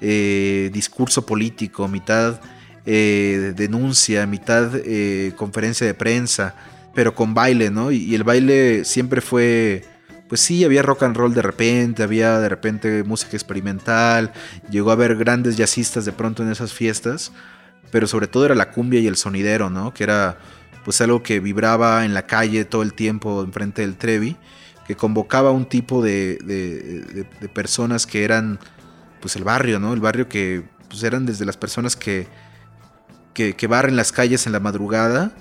eh, 0.00 0.70
discurso 0.72 1.24
político, 1.24 1.88
mitad 1.88 2.40
eh, 2.86 3.52
denuncia, 3.56 4.26
mitad 4.26 4.70
eh, 4.74 5.32
conferencia 5.36 5.86
de 5.86 5.94
prensa, 5.94 6.54
pero 6.94 7.14
con 7.14 7.34
baile, 7.34 7.70
¿no? 7.70 7.90
y, 7.90 8.14
el 8.14 8.24
baile 8.24 8.84
siempre 8.84 9.20
fue 9.20 9.84
pues 10.32 10.40
sí, 10.40 10.64
había 10.64 10.80
rock 10.80 11.02
and 11.02 11.14
roll 11.14 11.34
de 11.34 11.42
repente, 11.42 12.02
había 12.02 12.40
de 12.40 12.48
repente 12.48 13.04
música 13.04 13.36
experimental, 13.36 14.32
llegó 14.70 14.88
a 14.88 14.94
haber 14.94 15.14
grandes 15.16 15.58
jazzistas 15.58 16.06
de 16.06 16.12
pronto 16.12 16.42
en 16.42 16.50
esas 16.50 16.72
fiestas, 16.72 17.32
pero 17.90 18.06
sobre 18.06 18.28
todo 18.28 18.46
era 18.46 18.54
la 18.54 18.70
cumbia 18.70 18.98
y 18.98 19.06
el 19.06 19.16
sonidero, 19.16 19.68
¿no? 19.68 19.92
Que 19.92 20.04
era 20.04 20.38
pues 20.84 21.00
algo 21.00 21.22
que 21.22 21.40
vibraba 21.40 22.04
en 22.04 22.14
la 22.14 22.26
calle 22.26 22.64
todo 22.64 22.82
el 22.82 22.94
tiempo 22.94 23.42
enfrente 23.42 23.82
del 23.82 23.96
Trevi, 23.96 24.36
que 24.86 24.96
convocaba 24.96 25.50
un 25.50 25.66
tipo 25.66 26.02
de, 26.02 26.38
de, 26.42 27.48
personas 27.48 28.06
que 28.06 28.24
eran 28.24 28.58
pues 29.20 29.36
el 29.36 29.44
barrio, 29.44 29.78
¿no? 29.78 29.92
El 29.92 30.00
barrio 30.00 30.28
que 30.28 30.64
pues 30.88 31.02
eran 31.04 31.24
desde 31.24 31.44
las 31.44 31.56
personas 31.56 31.94
que, 31.94 32.26
que, 33.34 33.54
que 33.54 33.66
barren 33.66 33.96
las 33.96 34.12
calles 34.12 34.46
en 34.46 34.52
la 34.52 34.60
madrugada, 34.60 35.32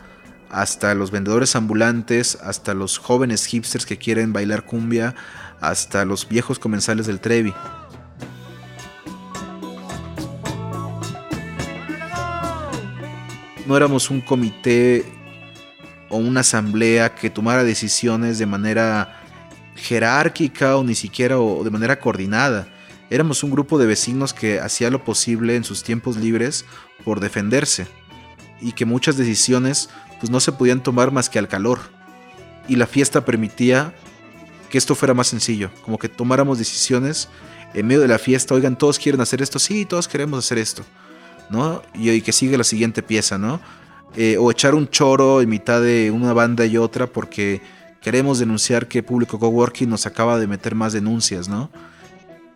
hasta 0.50 0.94
los 0.94 1.12
vendedores 1.12 1.56
ambulantes, 1.56 2.38
hasta 2.44 2.74
los 2.74 2.98
jóvenes 2.98 3.46
hipsters 3.46 3.86
que 3.86 3.98
quieren 3.98 4.34
bailar 4.34 4.66
cumbia, 4.66 5.16
hasta 5.60 6.06
los 6.06 6.28
viejos 6.28 6.60
comensales 6.60 7.08
del 7.08 7.20
Trevi. 7.20 7.54
No 13.66 13.78
éramos 13.78 14.10
un 14.10 14.22
comité 14.22 15.06
o 16.12 16.18
una 16.18 16.42
asamblea 16.42 17.16
que 17.16 17.30
tomara 17.30 17.64
decisiones 17.64 18.38
de 18.38 18.46
manera 18.46 19.22
jerárquica 19.76 20.78
o 20.78 20.84
ni 20.84 20.94
siquiera 20.94 21.40
o 21.40 21.64
de 21.64 21.72
manera 21.72 22.00
coordinada. 22.00 22.68
Éramos 23.10 23.44
un 23.44 23.52
grupo 23.52 23.80
de 23.80 23.88
vecinos 23.88 24.34
que 24.34 24.60
hacía 24.60 24.90
lo 24.90 25.04
posible 25.04 25.56
en 25.56 25.64
sus 25.64 25.84
tiempos 25.84 26.18
libres 26.18 26.66
por 27.04 27.20
defenderse 27.20 27.88
y 28.62 28.74
que 28.74 28.86
muchas 28.86 29.18
decisiones 29.18 29.90
pues 30.20 30.30
no 30.30 30.40
se 30.40 30.52
podían 30.52 30.84
tomar 30.84 31.12
más 31.12 31.30
que 31.30 31.40
al 31.40 31.48
calor. 31.48 31.80
Y 32.68 32.76
la 32.76 32.86
fiesta 32.86 33.26
permitía 33.26 33.94
que 34.70 34.78
esto 34.78 34.96
fuera 34.96 35.14
más 35.14 35.28
sencillo, 35.28 35.72
como 35.84 35.98
que 35.98 36.08
tomáramos 36.08 36.58
decisiones 36.58 37.28
en 37.74 37.88
medio 37.88 38.02
de 38.02 38.08
la 38.08 38.20
fiesta, 38.20 38.54
oigan, 38.54 38.78
todos 38.78 39.00
quieren 39.00 39.22
hacer 39.22 39.42
esto, 39.42 39.60
sí, 39.60 39.86
todos 39.86 40.08
queremos 40.08 40.46
hacer 40.46 40.58
esto, 40.58 40.84
¿no? 41.50 41.82
Y, 41.94 42.22
que 42.22 42.32
sigue 42.32 42.58
la 42.58 42.64
siguiente 42.64 43.02
pieza, 43.02 43.38
¿no? 43.38 43.62
Eh, 44.16 44.38
o 44.38 44.52
echar 44.52 44.76
un 44.76 44.90
choro 44.90 45.42
en 45.42 45.48
mitad 45.48 45.82
de 45.82 46.12
una 46.12 46.34
banda 46.34 46.66
y 46.66 46.78
otra 46.78 47.08
porque 47.08 47.62
queremos 48.02 48.40
denunciar 48.40 48.88
que 48.88 49.04
Público 49.04 49.40
Coworking 49.40 49.90
nos 49.90 50.06
acaba 50.06 50.38
de 50.38 50.48
meter 50.48 50.76
más 50.76 50.92
denuncias, 50.92 51.48
¿no? 51.48 51.72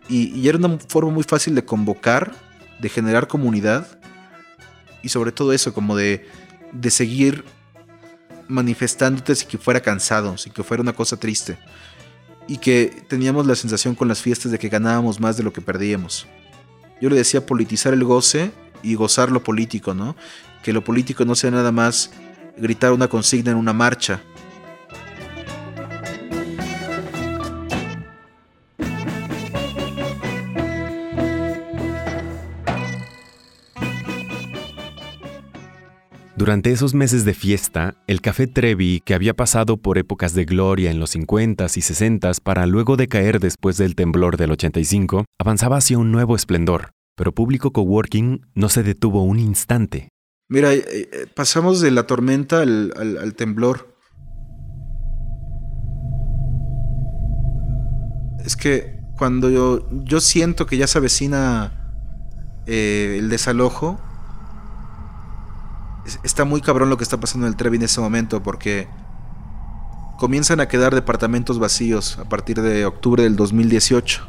Y, 0.08 0.46
era 0.46 0.58
una 0.58 0.78
forma 0.78 1.10
muy 1.10 1.24
fácil 1.24 1.54
de 1.54 1.64
convocar, 1.64 2.34
de 2.78 2.88
generar 2.88 3.26
comunidad 3.26 3.98
y 5.02 5.08
sobre 5.08 5.32
todo 5.32 5.52
eso, 5.52 5.72
como 5.72 5.96
de, 5.96 6.28
de 6.72 6.90
seguir 6.90 7.44
manifestándote 8.48 9.34
sin 9.34 9.48
que 9.48 9.58
fuera 9.58 9.80
cansado, 9.80 10.36
sin 10.36 10.52
que 10.52 10.62
fuera 10.62 10.82
una 10.82 10.92
cosa 10.92 11.16
triste. 11.16 11.58
Y 12.46 12.58
que 12.58 13.02
teníamos 13.08 13.46
la 13.46 13.56
sensación 13.56 13.94
con 13.94 14.08
las 14.08 14.20
fiestas 14.20 14.52
de 14.52 14.58
que 14.58 14.68
ganábamos 14.68 15.18
más 15.18 15.36
de 15.36 15.42
lo 15.42 15.52
que 15.52 15.60
perdíamos. 15.60 16.26
Yo 17.00 17.08
le 17.08 17.16
decía 17.16 17.44
politizar 17.44 17.92
el 17.92 18.04
goce 18.04 18.52
y 18.82 18.94
gozar 18.94 19.32
lo 19.32 19.42
político, 19.42 19.94
¿no? 19.94 20.14
Que 20.66 20.72
lo 20.72 20.82
político 20.82 21.24
no 21.24 21.36
sea 21.36 21.52
nada 21.52 21.70
más 21.70 22.10
gritar 22.56 22.90
una 22.90 23.06
consigna 23.06 23.52
en 23.52 23.56
una 23.56 23.72
marcha, 23.72 24.20
Durante 36.36 36.72
esos 36.72 36.94
meses 36.94 37.24
de 37.24 37.32
fiesta, 37.32 37.94
el 38.08 38.20
Café 38.20 38.48
Trevi, 38.48 39.00
que 39.04 39.14
había 39.14 39.34
pasado 39.34 39.76
por 39.76 39.98
épocas 39.98 40.34
de 40.34 40.44
gloria 40.44 40.90
en 40.90 40.98
los 40.98 41.14
50s 41.14 41.76
y 41.76 41.80
60s 41.80 42.40
para 42.42 42.66
luego 42.66 42.96
decaer 42.96 43.38
después 43.38 43.76
del 43.76 43.94
temblor 43.94 44.36
del 44.36 44.50
85, 44.50 45.26
avanzaba 45.38 45.76
hacia 45.76 45.96
un 45.96 46.10
nuevo 46.10 46.34
esplendor, 46.34 46.90
pero 47.16 47.32
Público 47.32 47.72
Coworking 47.72 48.46
no 48.54 48.68
se 48.68 48.82
detuvo 48.82 49.22
un 49.22 49.38
instante. 49.38 50.08
Mira, 50.48 50.72
eh, 50.72 50.84
eh, 50.86 51.26
pasamos 51.34 51.80
de 51.80 51.90
la 51.90 52.06
tormenta 52.06 52.60
al, 52.60 53.34
temblor. 53.36 53.96
Es 58.44 58.56
que 58.56 59.00
cuando 59.18 59.50
yo, 59.50 59.88
yo 60.04 60.20
siento 60.20 60.66
que 60.66 60.76
ya 60.76 60.86
se 60.86 60.98
avecina 60.98 61.72
eh, 62.66 63.16
el 63.18 63.28
desalojo, 63.28 64.00
está 66.22 66.44
muy 66.44 66.60
cabrón 66.60 66.90
lo 66.90 66.96
que 66.96 67.02
está 67.02 67.18
pasando 67.18 67.48
en 67.48 67.52
el 67.52 67.56
Trevi 67.56 67.78
en 67.78 67.82
ese 67.82 68.00
momento 68.00 68.40
porque 68.40 68.86
comienzan 70.16 70.60
a 70.60 70.68
quedar 70.68 70.94
departamentos 70.94 71.58
vacíos 71.58 72.18
a 72.20 72.28
partir 72.28 72.62
de 72.62 72.86
octubre 72.86 73.24
del 73.24 73.34
2018. 73.34 74.28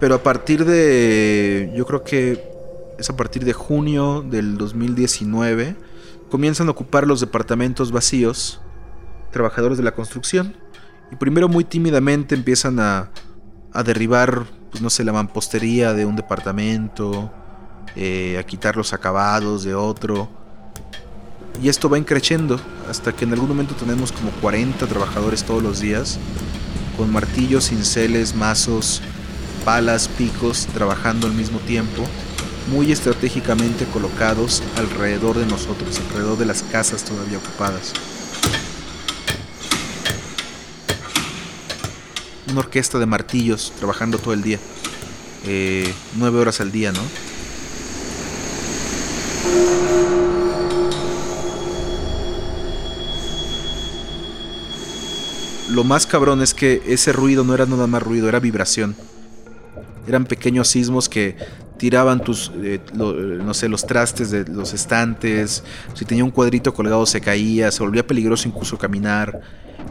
Pero 0.00 0.16
a 0.16 0.22
partir 0.24 0.64
de, 0.64 1.72
yo 1.76 1.86
creo 1.86 2.02
que 2.02 2.52
es 2.98 3.10
a 3.10 3.16
partir 3.16 3.44
de 3.44 3.52
junio 3.52 4.22
del 4.22 4.58
2019, 4.58 5.76
comienzan 6.30 6.68
a 6.68 6.70
ocupar 6.70 7.06
los 7.06 7.20
departamentos 7.20 7.92
vacíos 7.92 8.60
trabajadores 9.30 9.78
de 9.78 9.84
la 9.84 9.94
construcción. 9.94 10.56
Y 11.10 11.16
primero 11.16 11.48
muy 11.48 11.64
tímidamente 11.64 12.34
empiezan 12.34 12.80
a, 12.80 13.10
a 13.72 13.82
derribar, 13.82 14.44
pues 14.70 14.82
no 14.82 14.90
sé, 14.90 15.04
la 15.04 15.12
mampostería 15.12 15.94
de 15.94 16.06
un 16.06 16.16
departamento, 16.16 17.30
eh, 17.96 18.38
a 18.38 18.42
quitar 18.44 18.76
los 18.76 18.92
acabados 18.92 19.64
de 19.64 19.74
otro 19.74 20.42
y 21.60 21.68
esto 21.68 21.88
va 21.90 21.98
increciendo 21.98 22.58
hasta 22.88 23.12
que 23.12 23.24
en 23.24 23.32
algún 23.32 23.48
momento 23.48 23.74
tenemos 23.74 24.12
como 24.12 24.30
40 24.40 24.86
trabajadores 24.86 25.44
todos 25.44 25.62
los 25.62 25.80
días, 25.80 26.18
con 26.96 27.12
martillos, 27.12 27.68
cinceles, 27.68 28.34
mazos, 28.34 29.02
palas, 29.64 30.08
picos, 30.08 30.66
trabajando 30.72 31.26
al 31.26 31.34
mismo 31.34 31.58
tiempo, 31.60 32.02
muy 32.68 32.92
estratégicamente 32.92 33.84
colocados 33.86 34.62
alrededor 34.76 35.38
de 35.38 35.46
nosotros, 35.46 35.98
alrededor 35.98 36.38
de 36.38 36.46
las 36.46 36.62
casas 36.62 37.04
todavía 37.04 37.38
ocupadas. 37.38 37.92
Una 42.50 42.60
orquesta 42.60 42.98
de 42.98 43.06
martillos 43.06 43.72
trabajando 43.78 44.18
todo 44.18 44.34
el 44.34 44.42
día, 44.42 44.58
eh, 45.46 45.92
nueve 46.16 46.38
horas 46.38 46.60
al 46.60 46.70
día, 46.70 46.92
¿no? 46.92 47.00
lo 55.72 55.84
más 55.84 56.06
cabrón 56.06 56.42
es 56.42 56.54
que 56.54 56.82
ese 56.86 57.12
ruido 57.12 57.44
no 57.44 57.54
era 57.54 57.66
nada 57.66 57.86
más 57.86 58.02
ruido, 58.02 58.28
era 58.28 58.40
vibración. 58.40 58.94
Eran 60.06 60.24
pequeños 60.24 60.68
sismos 60.68 61.08
que 61.08 61.36
tiraban 61.82 62.22
tus, 62.22 62.52
eh, 62.62 62.80
no 62.94 63.54
sé, 63.54 63.68
los 63.68 63.84
trastes 63.86 64.30
de 64.30 64.44
los 64.44 64.72
estantes. 64.72 65.64
Si 65.94 66.04
tenía 66.04 66.24
un 66.24 66.30
cuadrito 66.30 66.72
colgado 66.72 67.04
se 67.06 67.20
caía, 67.20 67.72
se 67.72 67.82
volvía 67.82 68.06
peligroso 68.06 68.46
incluso 68.46 68.78
caminar. 68.78 69.40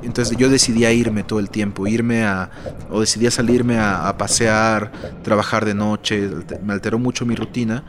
Entonces 0.04 0.38
yo 0.38 0.50
decidí 0.50 0.86
irme 0.86 1.24
todo 1.24 1.40
el 1.40 1.50
tiempo, 1.50 1.88
irme 1.88 2.24
a, 2.24 2.50
o 2.90 3.02
decidí 3.02 3.30
salirme 3.30 3.78
a, 3.78 4.16
pasear, 4.18 4.92
trabajar 5.22 5.66
de 5.66 5.74
noche. 5.74 6.30
Me 6.64 6.74
alteró 6.74 6.98
mucho 6.98 7.26
mi 7.26 7.36
rutina. 7.36 7.84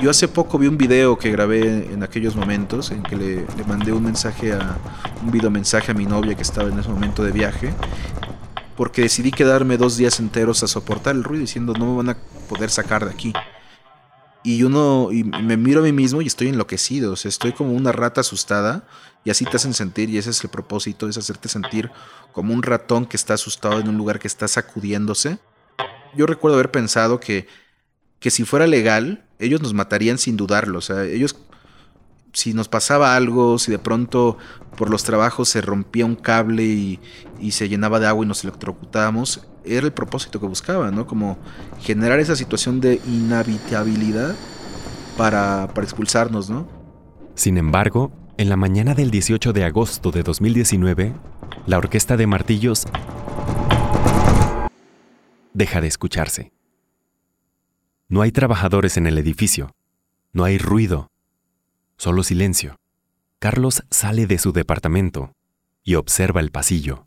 Yo 0.00 0.10
hace 0.10 0.28
poco 0.28 0.58
vi 0.58 0.66
un 0.66 0.76
video 0.76 1.18
que 1.18 1.30
grabé 1.30 1.92
en 1.92 2.02
aquellos 2.02 2.36
momentos 2.36 2.90
en 2.90 3.02
que 3.02 3.16
le, 3.16 3.46
mandé 3.66 3.92
un 3.92 4.04
mensaje 4.04 4.52
a 4.52 4.76
un 5.22 5.30
video 5.30 5.50
mensaje 5.50 5.92
a 5.92 5.94
mi 5.94 6.04
novia 6.04 6.34
que 6.34 6.42
estaba 6.42 6.68
en 6.68 6.78
ese 6.78 6.88
momento 6.88 7.22
de 7.22 7.32
viaje 7.32 7.72
porque 8.76 9.02
decidí 9.02 9.30
quedarme 9.30 9.76
dos 9.76 9.96
días 9.96 10.18
enteros 10.20 10.62
a 10.62 10.68
soportar 10.68 11.14
el 11.14 11.24
ruido 11.24 11.42
diciendo 11.42 11.74
no 11.74 11.86
me 11.86 11.96
van 11.96 12.10
a 12.10 12.18
poder 12.48 12.70
sacar 12.70 13.04
de 13.04 13.10
aquí. 13.10 13.32
Y 14.42 14.62
uno, 14.62 15.08
y 15.10 15.24
me 15.24 15.56
miro 15.56 15.80
a 15.80 15.84
mí 15.84 15.92
mismo 15.92 16.20
y 16.20 16.26
estoy 16.26 16.48
enloquecido, 16.48 17.12
o 17.12 17.16
sea, 17.16 17.30
estoy 17.30 17.52
como 17.52 17.72
una 17.72 17.92
rata 17.92 18.20
asustada 18.20 18.86
y 19.24 19.30
así 19.30 19.46
te 19.46 19.56
hacen 19.56 19.72
sentir 19.72 20.10
y 20.10 20.18
ese 20.18 20.30
es 20.30 20.44
el 20.44 20.50
propósito, 20.50 21.08
es 21.08 21.16
hacerte 21.16 21.48
sentir 21.48 21.90
como 22.32 22.52
un 22.52 22.62
ratón 22.62 23.06
que 23.06 23.16
está 23.16 23.34
asustado 23.34 23.80
en 23.80 23.88
un 23.88 23.96
lugar 23.96 24.18
que 24.18 24.28
está 24.28 24.46
sacudiéndose. 24.46 25.38
Yo 26.14 26.26
recuerdo 26.26 26.56
haber 26.56 26.70
pensado 26.70 27.20
que, 27.20 27.48
que 28.20 28.30
si 28.30 28.44
fuera 28.44 28.66
legal, 28.66 29.24
ellos 29.38 29.62
nos 29.62 29.72
matarían 29.72 30.18
sin 30.18 30.36
dudarlo, 30.36 30.78
o 30.78 30.82
sea, 30.82 31.04
ellos 31.04 31.36
si 32.34 32.52
nos 32.52 32.68
pasaba 32.68 33.16
algo, 33.16 33.58
si 33.58 33.70
de 33.70 33.78
pronto 33.78 34.36
por 34.76 34.90
los 34.90 35.04
trabajos 35.04 35.48
se 35.48 35.60
rompía 35.60 36.04
un 36.04 36.16
cable 36.16 36.64
y, 36.64 37.00
se 37.52 37.68
llenaba 37.68 38.00
de 38.00 38.06
agua 38.06 38.24
y 38.24 38.28
nos 38.28 38.44
electrocutábamos, 38.44 39.46
era 39.64 39.86
el 39.86 39.92
propósito 39.92 40.40
que 40.40 40.46
buscaba, 40.46 40.90
¿no? 40.90 41.06
Como 41.06 41.38
generar 41.80 42.20
esa 42.20 42.36
situación 42.36 42.80
de 42.80 43.00
inhabitabilidad 43.06 44.34
para, 45.16 45.68
para 45.74 45.84
expulsarnos, 45.84 46.50
¿no? 46.50 46.66
Sin 47.34 47.58
embargo, 47.58 48.12
en 48.36 48.48
la 48.48 48.56
mañana 48.56 48.94
del 48.94 49.10
18 49.10 49.52
de 49.52 49.64
agosto 49.64 50.10
de 50.10 50.22
2019, 50.22 51.12
la 51.66 51.78
orquesta 51.78 52.16
de 52.16 52.26
martillos 52.26 52.86
deja 55.52 55.80
de 55.80 55.86
escucharse. 55.86 56.52
No 58.08 58.22
hay 58.22 58.32
trabajadores 58.32 58.96
en 58.96 59.06
el 59.06 59.18
edificio, 59.18 59.74
no 60.32 60.44
hay 60.44 60.58
ruido, 60.58 61.10
Solo 61.96 62.22
silencio. 62.22 62.76
Carlos 63.38 63.84
sale 63.90 64.26
de 64.26 64.38
su 64.38 64.52
departamento 64.52 65.32
y 65.82 65.94
observa 65.94 66.40
el 66.40 66.50
pasillo. 66.50 67.06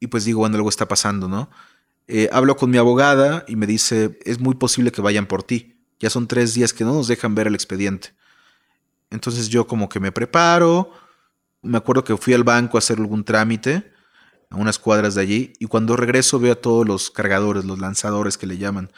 Y 0.00 0.08
pues 0.08 0.24
digo, 0.24 0.40
bueno, 0.40 0.56
algo 0.56 0.68
está 0.68 0.86
pasando, 0.86 1.28
¿no? 1.28 1.50
Eh, 2.06 2.28
hablo 2.32 2.56
con 2.56 2.70
mi 2.70 2.76
abogada 2.76 3.44
y 3.48 3.56
me 3.56 3.66
dice, 3.66 4.18
es 4.24 4.38
muy 4.38 4.54
posible 4.54 4.92
que 4.92 5.00
vayan 5.00 5.26
por 5.26 5.42
ti. 5.42 5.80
Ya 6.00 6.10
son 6.10 6.26
tres 6.26 6.54
días 6.54 6.72
que 6.72 6.84
no 6.84 6.92
nos 6.92 7.08
dejan 7.08 7.34
ver 7.34 7.46
el 7.46 7.54
expediente. 7.54 8.14
Entonces 9.10 9.48
yo 9.48 9.66
como 9.66 9.88
que 9.88 10.00
me 10.00 10.12
preparo. 10.12 10.90
Me 11.62 11.78
acuerdo 11.78 12.04
que 12.04 12.16
fui 12.16 12.34
al 12.34 12.44
banco 12.44 12.76
a 12.76 12.80
hacer 12.80 12.98
algún 12.98 13.24
trámite 13.24 13.90
a 14.50 14.56
unas 14.56 14.78
cuadras 14.78 15.14
de 15.14 15.22
allí 15.22 15.52
y 15.58 15.66
cuando 15.66 15.96
regreso 15.96 16.38
veo 16.38 16.52
a 16.52 16.60
todos 16.60 16.86
los 16.86 17.10
cargadores, 17.10 17.64
los 17.64 17.78
lanzadores 17.78 18.36
que 18.36 18.46
le 18.46 18.58
llaman, 18.58 18.92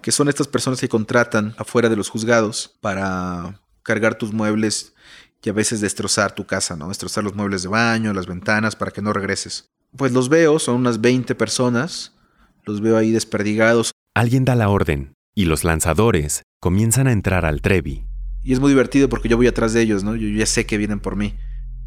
que 0.00 0.12
son 0.12 0.28
estas 0.28 0.46
personas 0.46 0.80
que 0.80 0.88
contratan 0.88 1.54
afuera 1.58 1.88
de 1.88 1.96
los 1.96 2.08
juzgados 2.08 2.76
para 2.80 3.60
cargar 3.82 4.14
tus 4.14 4.32
muebles 4.32 4.94
y 5.42 5.48
a 5.48 5.52
veces 5.52 5.80
destrozar 5.80 6.34
tu 6.34 6.46
casa, 6.46 6.76
¿no? 6.76 6.88
Destrozar 6.88 7.24
los 7.24 7.34
muebles 7.34 7.62
de 7.62 7.68
baño, 7.68 8.12
las 8.12 8.26
ventanas 8.26 8.76
para 8.76 8.90
que 8.90 9.02
no 9.02 9.12
regreses. 9.12 9.70
Pues 9.96 10.12
los 10.12 10.28
veo, 10.28 10.58
son 10.58 10.76
unas 10.76 11.00
20 11.00 11.34
personas, 11.34 12.16
los 12.64 12.80
veo 12.80 12.96
ahí 12.96 13.10
desperdigados. 13.10 13.92
Alguien 14.14 14.44
da 14.44 14.54
la 14.54 14.68
orden 14.68 15.14
y 15.34 15.44
los 15.44 15.64
lanzadores 15.64 16.42
comienzan 16.60 17.06
a 17.06 17.12
entrar 17.12 17.44
al 17.44 17.60
Trevi. 17.60 18.06
Y 18.42 18.52
es 18.52 18.60
muy 18.60 18.70
divertido 18.70 19.08
porque 19.08 19.28
yo 19.28 19.36
voy 19.36 19.46
atrás 19.46 19.72
de 19.72 19.82
ellos, 19.82 20.04
¿no? 20.04 20.16
Yo 20.16 20.28
ya 20.28 20.46
sé 20.46 20.66
que 20.66 20.78
vienen 20.78 21.00
por 21.00 21.16
mí, 21.16 21.36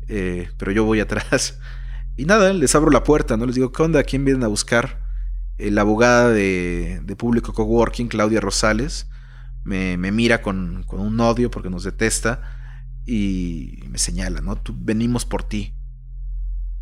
eh, 0.07 0.49
pero 0.57 0.71
yo 0.71 0.85
voy 0.85 0.99
atrás. 0.99 1.59
Y 2.15 2.25
nada, 2.25 2.53
les 2.53 2.75
abro 2.75 2.91
la 2.91 3.03
puerta, 3.03 3.37
¿no? 3.37 3.47
Les 3.47 3.55
digo, 3.55 3.71
¿qué 3.71 3.81
onda? 3.81 4.03
quién 4.03 4.23
vienen 4.23 4.43
a 4.43 4.47
buscar? 4.47 5.01
Eh, 5.57 5.71
la 5.71 5.81
abogada 5.81 6.29
de, 6.29 7.01
de 7.03 7.15
Público 7.15 7.53
Coworking, 7.53 8.07
Claudia 8.07 8.39
Rosales, 8.39 9.07
me, 9.63 9.97
mira 10.11 10.41
con, 10.41 10.85
un 10.89 11.19
odio 11.19 11.49
porque 11.49 11.69
nos 11.69 11.83
detesta 11.83 12.41
y 13.05 13.83
me 13.89 13.97
señala, 13.97 14.41
¿no? 14.41 14.55
Tú, 14.57 14.75
venimos 14.77 15.25
por 15.25 15.43
ti. 15.43 15.73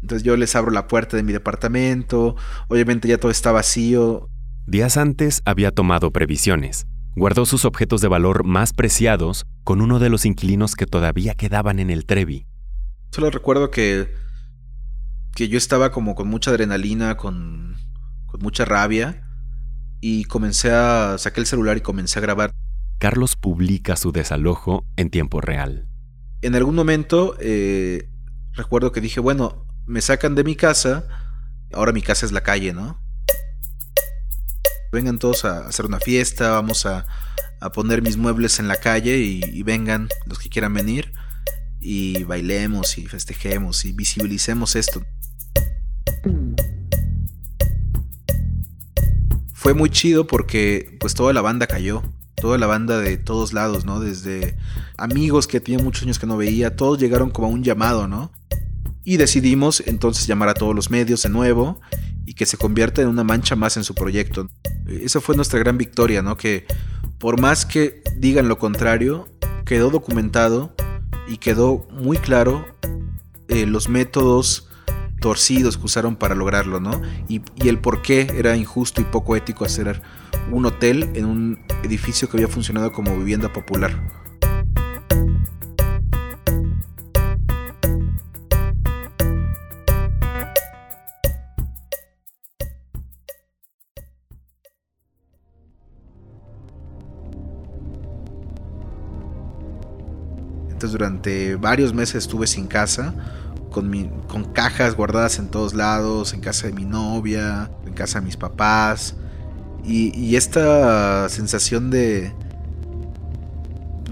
Entonces 0.01 0.23
yo 0.23 0.35
les 0.35 0.55
abro 0.55 0.71
la 0.71 0.87
puerta 0.87 1.17
de 1.17 1.23
mi 1.23 1.33
departamento, 1.33 2.35
obviamente 2.67 3.07
ya 3.07 3.17
todo 3.17 3.31
está 3.31 3.51
vacío. 3.51 4.29
Días 4.65 4.97
antes 4.97 5.41
había 5.45 5.71
tomado 5.71 6.11
previsiones. 6.11 6.87
Guardó 7.15 7.45
sus 7.45 7.65
objetos 7.65 8.01
de 8.01 8.07
valor 8.07 8.45
más 8.45 8.73
preciados 8.73 9.45
con 9.63 9.81
uno 9.81 9.99
de 9.99 10.09
los 10.09 10.25
inquilinos 10.25 10.75
que 10.75 10.85
todavía 10.85 11.35
quedaban 11.35 11.79
en 11.79 11.89
el 11.89 12.05
Trevi. 12.05 12.45
Solo 13.11 13.29
recuerdo 13.29 13.69
que, 13.69 14.07
que 15.35 15.49
yo 15.49 15.57
estaba 15.57 15.91
como 15.91 16.15
con 16.15 16.29
mucha 16.29 16.51
adrenalina, 16.51 17.17
con, 17.17 17.75
con 18.27 18.41
mucha 18.41 18.63
rabia, 18.65 19.27
y 19.99 20.23
comencé 20.23 20.71
a... 20.71 21.17
saqué 21.17 21.41
el 21.41 21.45
celular 21.45 21.77
y 21.77 21.81
comencé 21.81 22.19
a 22.19 22.21
grabar 22.21 22.51
Carlos 23.01 23.35
publica 23.35 23.95
su 23.95 24.11
desalojo 24.11 24.85
en 24.95 25.09
tiempo 25.09 25.41
real. 25.41 25.87
En 26.43 26.53
algún 26.53 26.75
momento 26.75 27.35
eh, 27.39 28.11
recuerdo 28.53 28.91
que 28.91 29.01
dije, 29.01 29.19
bueno, 29.19 29.65
me 29.85 30.01
sacan 30.01 30.35
de 30.35 30.43
mi 30.43 30.55
casa, 30.55 31.07
ahora 31.73 31.91
mi 31.91 32.01
casa 32.01 32.25
es 32.25 32.31
la 32.31 32.41
calle, 32.41 32.73
¿no? 32.73 33.01
Vengan 34.91 35.19
todos 35.19 35.45
a 35.45 35.67
hacer 35.67 35.85
una 35.85 35.99
fiesta, 35.99 36.51
vamos 36.51 36.85
a, 36.85 37.05
poner 37.73 38.01
mis 38.01 38.17
muebles 38.17 38.59
en 38.59 38.67
la 38.67 38.77
calle 38.77 39.19
y, 39.19 39.39
y, 39.43 39.61
vengan 39.61 40.09
los 40.25 40.39
que 40.39 40.49
quieran 40.49 40.73
venir 40.73 41.13
y 41.79 42.23
bailemos 42.23 42.97
y 42.97 43.05
festejemos 43.05 43.85
y 43.85 43.93
visibilicemos 43.93 44.75
esto. 44.75 45.03
Fue 49.53 49.75
muy 49.75 49.91
chido 49.91 50.25
porque 50.25 50.97
pues 50.99 51.13
toda 51.13 51.33
la 51.33 51.41
banda 51.41 51.67
cayó 51.67 52.01
toda 52.41 52.57
la 52.57 52.67
banda 52.67 52.99
de 52.99 53.17
todos 53.17 53.53
lados, 53.53 53.85
¿no? 53.85 53.99
Desde 54.01 54.57
amigos 54.97 55.47
que 55.47 55.61
tenía 55.61 55.81
muchos 55.81 56.03
años 56.03 56.19
que 56.19 56.25
no 56.25 56.35
veía, 56.35 56.75
todos 56.75 56.99
llegaron 56.99 57.29
como 57.29 57.47
a 57.47 57.51
un 57.51 57.63
llamado, 57.63 58.07
¿no? 58.07 58.31
Y 59.03 59.17
decidimos 59.17 59.83
entonces 59.85 60.27
llamar 60.27 60.49
a 60.49 60.53
todos 60.53 60.75
los 60.75 60.91
medios 60.91 61.23
de 61.23 61.29
nuevo 61.29 61.79
y 62.25 62.33
que 62.33 62.45
se 62.45 62.57
convierta 62.57 63.01
en 63.01 63.07
una 63.07 63.23
mancha 63.23 63.55
más 63.55 63.77
en 63.77 63.83
su 63.83 63.95
proyecto. 63.95 64.49
Esa 64.87 65.21
fue 65.21 65.35
nuestra 65.35 65.59
gran 65.59 65.77
victoria, 65.77 66.21
¿no? 66.21 66.37
Que 66.37 66.65
por 67.17 67.39
más 67.39 67.65
que 67.65 68.01
digan 68.17 68.47
lo 68.47 68.57
contrario, 68.57 69.27
quedó 69.65 69.89
documentado 69.89 70.75
y 71.27 71.37
quedó 71.37 71.87
muy 71.91 72.17
claro 72.17 72.65
eh, 73.47 73.65
los 73.65 73.89
métodos 73.89 74.67
torcidos 75.19 75.77
que 75.77 75.85
usaron 75.85 76.15
para 76.15 76.35
lograrlo, 76.35 76.79
¿no? 76.79 77.01
Y, 77.27 77.41
y 77.55 77.69
el 77.69 77.79
por 77.79 78.01
qué 78.01 78.31
era 78.35 78.55
injusto 78.55 79.01
y 79.01 79.05
poco 79.05 79.35
ético 79.35 79.65
hacer 79.65 80.01
un 80.51 80.65
hotel 80.65 81.11
en 81.13 81.25
un 81.25 81.59
edificio 81.83 82.29
que 82.29 82.37
había 82.37 82.47
funcionado 82.47 82.91
como 82.91 83.15
vivienda 83.17 83.53
popular. 83.53 84.20
Durante 100.87 101.55
varios 101.55 101.93
meses 101.93 102.15
estuve 102.15 102.47
sin 102.47 102.67
casa, 102.67 103.13
con, 103.69 103.91
con 104.27 104.45
cajas 104.45 104.95
guardadas 104.95 105.37
en 105.39 105.49
todos 105.49 105.73
lados, 105.73 106.33
en 106.33 106.41
casa 106.41 106.67
de 106.67 106.73
mi 106.73 106.85
novia, 106.85 107.69
en 107.85 107.93
casa 107.93 108.19
de 108.19 108.25
mis 108.25 108.37
papás, 108.37 109.15
y, 109.83 110.35
esta 110.35 111.27
sensación 111.29 111.89
de. 111.89 112.33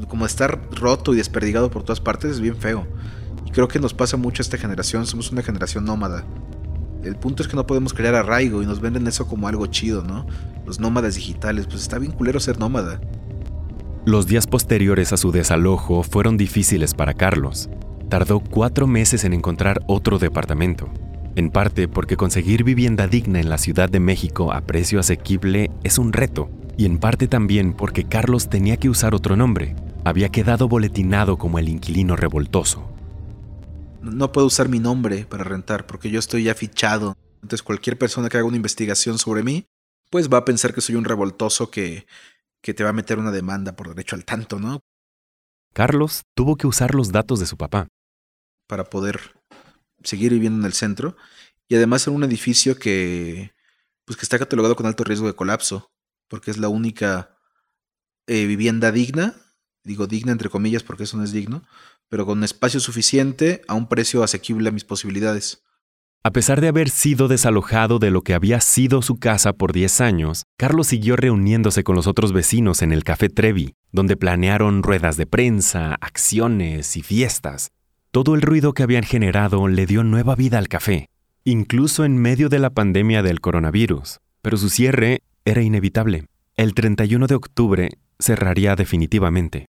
como 0.08 0.26
estar 0.26 0.60
roto 0.72 1.14
y 1.14 1.18
desperdigado 1.18 1.70
por 1.70 1.84
todas 1.84 2.00
partes 2.00 2.32
es 2.32 2.40
bien 2.40 2.56
feo. 2.56 2.88
Y 3.46 3.52
creo 3.52 3.68
que 3.68 3.80
nos 3.80 3.94
pasa 3.94 4.18
mucho 4.18 4.42
a 4.42 4.44
esta 4.44 4.58
generación. 4.58 5.06
Somos 5.06 5.32
una 5.32 5.44
generación 5.44 5.86
nómada. 5.86 6.26
El 7.04 7.16
punto 7.16 7.44
es 7.44 7.50
que 7.50 7.56
no 7.56 7.66
podemos 7.66 7.94
crear 7.94 8.16
arraigo 8.16 8.62
y 8.62 8.66
nos 8.66 8.82
venden 8.82 9.08
eso 9.08 9.28
como 9.28 9.48
algo 9.48 9.68
chido, 9.68 10.04
¿no? 10.04 10.26
Los 10.66 10.80
nómadas 10.80 11.16
digitales. 11.16 11.68
Pues 11.68 11.82
está 11.82 12.00
bien 12.00 12.12
culero 12.12 12.40
ser 12.40 12.58
nómada. 12.60 13.00
Los 14.06 14.28
días 14.28 14.48
posteriores 14.48 15.14
a 15.14 15.18
su 15.18 15.32
desalojo 15.32 16.04
fueron 16.04 16.38
difíciles 16.38 16.94
para 16.94 17.14
Carlos. 17.14 17.70
Tardó 18.10 18.40
cuatro 18.40 18.88
meses 18.88 19.24
en 19.24 19.34
encontrar 19.34 19.82
otro 19.88 20.20
departamento 20.20 20.90
en 21.40 21.52
parte 21.52 21.88
porque 21.88 22.18
conseguir 22.18 22.64
vivienda 22.64 23.08
digna 23.08 23.40
en 23.40 23.50
la 23.50 23.58
Ciudad 23.58 23.90
de 23.90 24.00
México 24.00 24.52
a 24.52 24.62
precio 24.62 25.00
asequible 25.00 25.72
es 25.84 25.98
un 25.98 26.12
reto, 26.12 26.50
y 26.78 26.86
en 26.86 26.98
parte 26.98 27.28
también 27.28 27.74
porque 27.74 28.04
Carlos 28.04 28.50
tenía 28.50 28.78
que 28.78 28.90
usar 28.90 29.16
otro 29.16 29.36
nombre. 29.36 29.76
Había 30.04 30.30
quedado 30.30 30.68
boletinado 30.68 31.38
como 31.38 31.60
el 31.60 31.70
inquilino 31.70 32.16
revoltoso. 32.16 32.90
No 34.02 34.32
puedo 34.32 34.48
usar 34.48 34.70
mi 34.70 34.80
nombre 34.80 35.26
para 35.26 35.44
rentar 35.44 35.86
porque 35.86 36.10
yo 36.10 36.20
estoy 36.20 36.44
ya 36.44 36.56
fichado. 36.56 37.16
Entonces 37.36 37.64
cualquier 37.64 37.98
persona 37.98 38.30
que 38.30 38.38
haga 38.38 38.48
una 38.48 38.58
investigación 38.58 39.18
sobre 39.18 39.44
mí, 39.44 39.66
pues 40.10 40.30
va 40.30 40.40
a 40.40 40.46
pensar 40.46 40.74
que 40.74 40.82
soy 40.82 40.96
un 40.96 41.06
revoltoso 41.06 41.70
que, 41.70 42.06
que 42.62 42.74
te 42.74 42.84
va 42.84 42.90
a 42.90 42.94
meter 42.94 43.20
una 43.20 43.32
demanda 43.32 43.76
por 43.76 43.90
derecho 43.90 44.16
al 44.16 44.26
tanto, 44.26 44.60
¿no? 44.60 44.80
Carlos 45.74 46.24
tuvo 46.36 46.58
que 46.58 46.68
usar 46.68 46.96
los 46.96 47.12
datos 47.12 47.40
de 47.40 47.46
su 47.46 47.58
papá. 47.58 47.88
Para 48.68 48.86
poder 48.86 49.20
seguir 50.04 50.32
viviendo 50.32 50.60
en 50.60 50.66
el 50.66 50.74
centro 50.74 51.16
y 51.68 51.76
además 51.76 52.08
en 52.08 52.16
un 52.16 52.24
edificio 52.24 52.78
que, 52.78 53.54
pues, 54.06 54.18
que 54.18 54.24
está 54.24 54.40
catalogado 54.40 54.76
con 54.76 54.86
alto 54.86 55.04
riesgo 55.04 55.28
de 55.28 55.36
colapso, 55.36 55.92
porque 56.28 56.52
es 56.52 56.58
la 56.58 56.70
única 56.70 57.38
eh, 58.28 58.46
vivienda 58.46 58.92
digna, 58.92 59.36
digo 59.84 60.08
digna 60.08 60.32
entre 60.32 60.50
comillas 60.50 60.84
porque 60.84 61.04
eso 61.04 61.18
no 61.18 61.24
es 61.24 61.32
digno, 61.32 61.64
pero 62.10 62.26
con 62.26 62.44
espacio 62.44 62.80
suficiente 62.80 63.62
a 63.68 63.76
un 63.76 63.88
precio 63.88 64.24
asequible 64.24 64.70
a 64.70 64.72
mis 64.72 64.84
posibilidades. 64.84 65.64
A 66.22 66.32
pesar 66.32 66.60
de 66.60 66.68
haber 66.68 66.90
sido 66.90 67.30
desalojado 67.30 67.98
de 67.98 68.12
lo 68.12 68.24
que 68.24 68.34
había 68.34 68.60
sido 68.60 69.02
su 69.02 69.20
casa 69.20 69.54
por 69.54 69.72
10 69.72 70.02
años, 70.02 70.44
Carlos 70.58 70.88
siguió 70.88 71.16
reuniéndose 71.16 71.86
con 71.86 71.96
los 71.96 72.08
otros 72.08 72.34
vecinos 72.34 72.82
en 72.82 72.92
el 72.92 73.06
Café 73.06 73.30
Trevi, 73.30 73.76
donde 73.94 74.18
planearon 74.18 74.84
ruedas 74.84 75.16
de 75.16 75.26
prensa, 75.26 75.96
acciones 76.02 76.98
y 76.98 77.04
fiestas. 77.04 77.72
Todo 78.12 78.36
el 78.36 78.42
ruido 78.42 78.74
que 78.74 78.84
habían 78.84 79.04
generado 79.04 79.70
le 79.70 79.86
dio 79.86 80.04
nueva 80.04 80.36
vida 80.36 80.58
al 80.58 80.68
café, 80.68 81.08
incluso 81.46 82.04
en 82.04 82.18
medio 82.18 82.50
de 82.50 82.60
la 82.60 82.72
pandemia 82.72 83.24
del 83.24 83.40
coronavirus. 83.40 84.20
Pero 84.42 84.58
su 84.58 84.70
cierre 84.70 85.22
era 85.46 85.62
inevitable. 85.62 86.26
El 86.58 86.74
31 86.74 87.28
de 87.28 87.36
octubre 87.36 87.90
cerraría 88.20 88.76
definitivamente. 88.76 89.68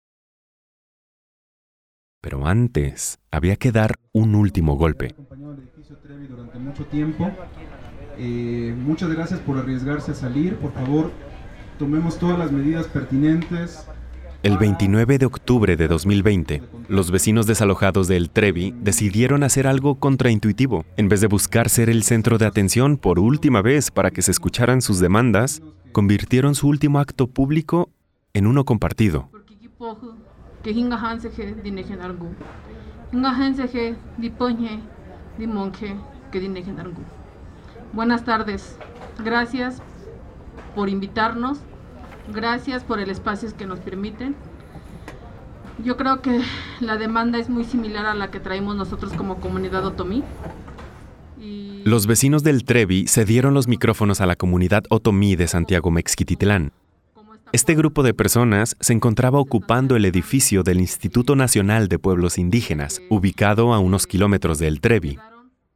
Pero 2.21 2.47
antes 2.47 3.19
había 3.33 3.57
que 3.57 3.73
dar 3.73 3.97
un 4.13 4.37
último 4.37 4.77
golpe. 4.77 5.15
Durante 6.25 6.59
mucho 6.59 6.85
tiempo. 6.87 7.31
Eh, 8.19 8.75
muchas 8.79 9.11
gracias 9.11 9.41
por 9.41 9.59
arriesgarse 9.59 10.13
a 10.13 10.15
salir. 10.15 10.57
Por 10.57 10.73
favor, 10.73 11.11
tomemos 11.79 12.19
todas 12.19 12.39
las 12.39 12.51
medidas 12.51 12.87
pertinentes. 12.87 13.87
El 14.43 14.59
29 14.59 15.19
de 15.19 15.27
octubre 15.27 15.77
de 15.77 15.89
2020, 15.89 16.63
los 16.89 17.11
vecinos 17.11 17.47
desalojados 17.47 18.07
del 18.07 18.31
Trevi 18.31 18.75
decidieron 18.81 19.43
hacer 19.43 19.67
algo 19.67 19.97
contraintuitivo. 19.97 20.85
En 20.97 21.09
vez 21.09 21.21
de 21.21 21.27
buscar 21.27 21.69
ser 21.69 21.91
el 21.91 22.05
centro 22.05 22.39
de 22.39 22.47
atención 22.47 22.97
por 22.97 23.19
última 23.19 23.61
vez 23.61 23.91
para 23.91 24.11
que 24.11 24.23
se 24.23 24.31
escucharan 24.31 24.83
sus 24.83 25.01
demandas, 25.01 25.63
convirtieron 25.93 26.55
su 26.55 26.69
último 26.69 27.01
acto 27.01 27.27
público 27.27 27.91
en 28.35 28.47
uno 28.47 28.65
compartido. 28.65 29.31
Buenas 37.93 38.25
tardes. 38.25 38.77
Gracias 39.25 39.83
por 40.75 40.89
invitarnos. 40.89 41.59
Gracias 42.33 42.83
por 42.83 42.99
el 42.99 43.11
espacio 43.11 43.49
que 43.57 43.67
nos 43.67 43.79
permiten. 43.79 44.35
Yo 45.85 45.97
creo 45.97 46.23
que 46.23 46.41
la 46.81 46.97
demanda 46.97 47.39
es 47.39 47.49
muy 47.49 47.65
similar 47.65 48.07
a 48.07 48.15
la 48.15 48.31
que 48.31 48.41
traemos 48.41 48.77
nosotros 48.77 49.13
como 49.13 49.37
comunidad 49.37 49.85
otomí. 49.85 50.25
Los 51.85 52.07
vecinos 52.07 52.43
del 52.43 52.65
Trevi 52.65 53.07
cedieron 53.07 53.55
los 53.55 53.69
micrófonos 53.69 54.21
a 54.21 54.27
la 54.27 54.37
comunidad 54.37 54.85
otomí 54.89 55.37
de 55.37 55.47
Santiago 55.47 55.91
Mexquititlán. 55.91 56.73
Este 57.57 57.75
grupo 57.75 58.03
de 58.03 58.13
personas 58.13 58.77
se 58.81 58.93
encontraba 58.93 59.39
ocupando 59.39 59.97
el 59.97 60.05
edificio 60.05 60.63
del 60.63 60.79
Instituto 60.79 61.37
Nacional 61.37 61.89
de 61.89 61.99
Pueblos 61.99 62.37
Indígenas, 62.37 63.01
ubicado 63.09 63.73
a 63.73 63.79
unos 63.79 64.07
kilómetros 64.07 64.59
del 64.59 64.83
Trevi. 64.83 65.19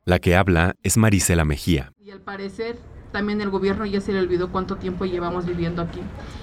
La 0.04 0.18
que 0.18 0.36
habla 0.36 0.74
es 0.82 0.98
Marisela 0.98 1.46
Mejía. 1.46 1.94
Y 1.98 2.10
al 2.10 2.20
parecer 2.20 2.76
también 3.12 3.40
el 3.40 3.48
gobierno 3.48 3.86
ya 3.86 4.02
se 4.02 4.12
le 4.12 4.18
olvidó 4.18 4.52
cuánto 4.52 4.76
tiempo 4.76 5.06
llevamos 5.06 5.46
viviendo 5.46 5.80
aquí, 5.80 6.00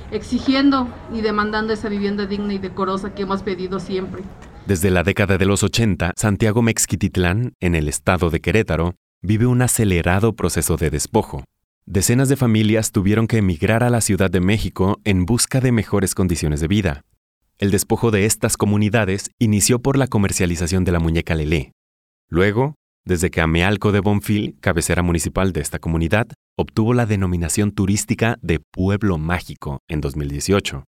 exigiendo 0.10 0.88
y 1.14 1.22
demandando 1.22 1.72
esa 1.72 1.88
vivienda 1.88 2.26
digna 2.26 2.56
y 2.56 2.58
decorosa 2.58 3.14
que 3.14 3.22
hemos 3.22 3.44
pedido 3.44 3.80
siempre. 3.80 4.24
Desde 4.66 4.90
la 4.90 5.04
década 5.04 5.38
de 5.38 5.46
los 5.46 5.62
80, 5.62 6.14
Santiago 6.18 6.64
Mexquititlán, 6.64 7.54
en 7.60 7.76
el 7.76 7.90
estado 7.90 8.32
de 8.32 8.42
Querétaro, 8.42 8.96
vive 9.22 9.46
un 9.46 9.62
acelerado 9.62 10.34
proceso 10.34 10.78
de 10.78 10.90
despojo. 10.90 11.44
Decenas 11.90 12.28
de 12.28 12.36
familias 12.36 12.92
tuvieron 12.92 13.28
que 13.28 13.38
emigrar 13.38 13.82
a 13.82 13.90
la 13.90 14.02
Ciudad 14.02 14.30
de 14.30 14.42
México 14.42 15.00
en 15.06 15.26
busca 15.26 15.62
de 15.62 15.72
mejores 15.72 16.16
condiciones 16.16 16.60
de 16.60 16.68
vida. 16.68 17.06
El 17.60 17.72
despojo 17.72 18.12
de 18.12 18.26
estas 18.26 18.58
comunidades 18.58 19.32
inició 19.40 19.82
por 19.82 19.98
la 19.98 20.08
comercialización 20.08 20.84
de 20.84 20.92
la 20.92 21.00
muñeca 21.00 21.34
Lelé. 21.34 21.72
Luego, 22.28 22.76
desde 23.06 23.32
que 23.32 23.40
Amealco 23.40 23.94
de 23.94 24.02
Bonfil, 24.02 24.58
cabecera 24.60 25.02
municipal 25.02 25.54
de 25.54 25.62
esta 25.62 25.80
comunidad, 25.80 26.28
obtuvo 26.58 26.94
la 26.94 27.06
denominación 27.06 27.72
turística 27.72 28.38
de 28.42 28.60
Pueblo 28.60 29.18
Mágico 29.18 29.80
en 29.88 30.02
2018. 30.02 30.84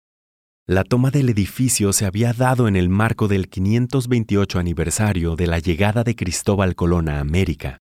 La 0.66 0.82
toma 0.82 1.11
del 1.11 1.28
edificio 1.28 1.92
se 1.92 2.06
había 2.06 2.32
dado 2.32 2.68
en 2.68 2.74
el 2.74 2.88
marco 2.88 3.28
del 3.28 3.50
528 3.50 4.59
aniversario 4.59 5.37
de 5.37 5.46
la 5.46 5.59
llegada 5.59 6.04
de 6.04 6.16
Cristóbal 6.16 6.74
Colón 6.74 7.11
a 7.11 7.20
América. 7.20 7.82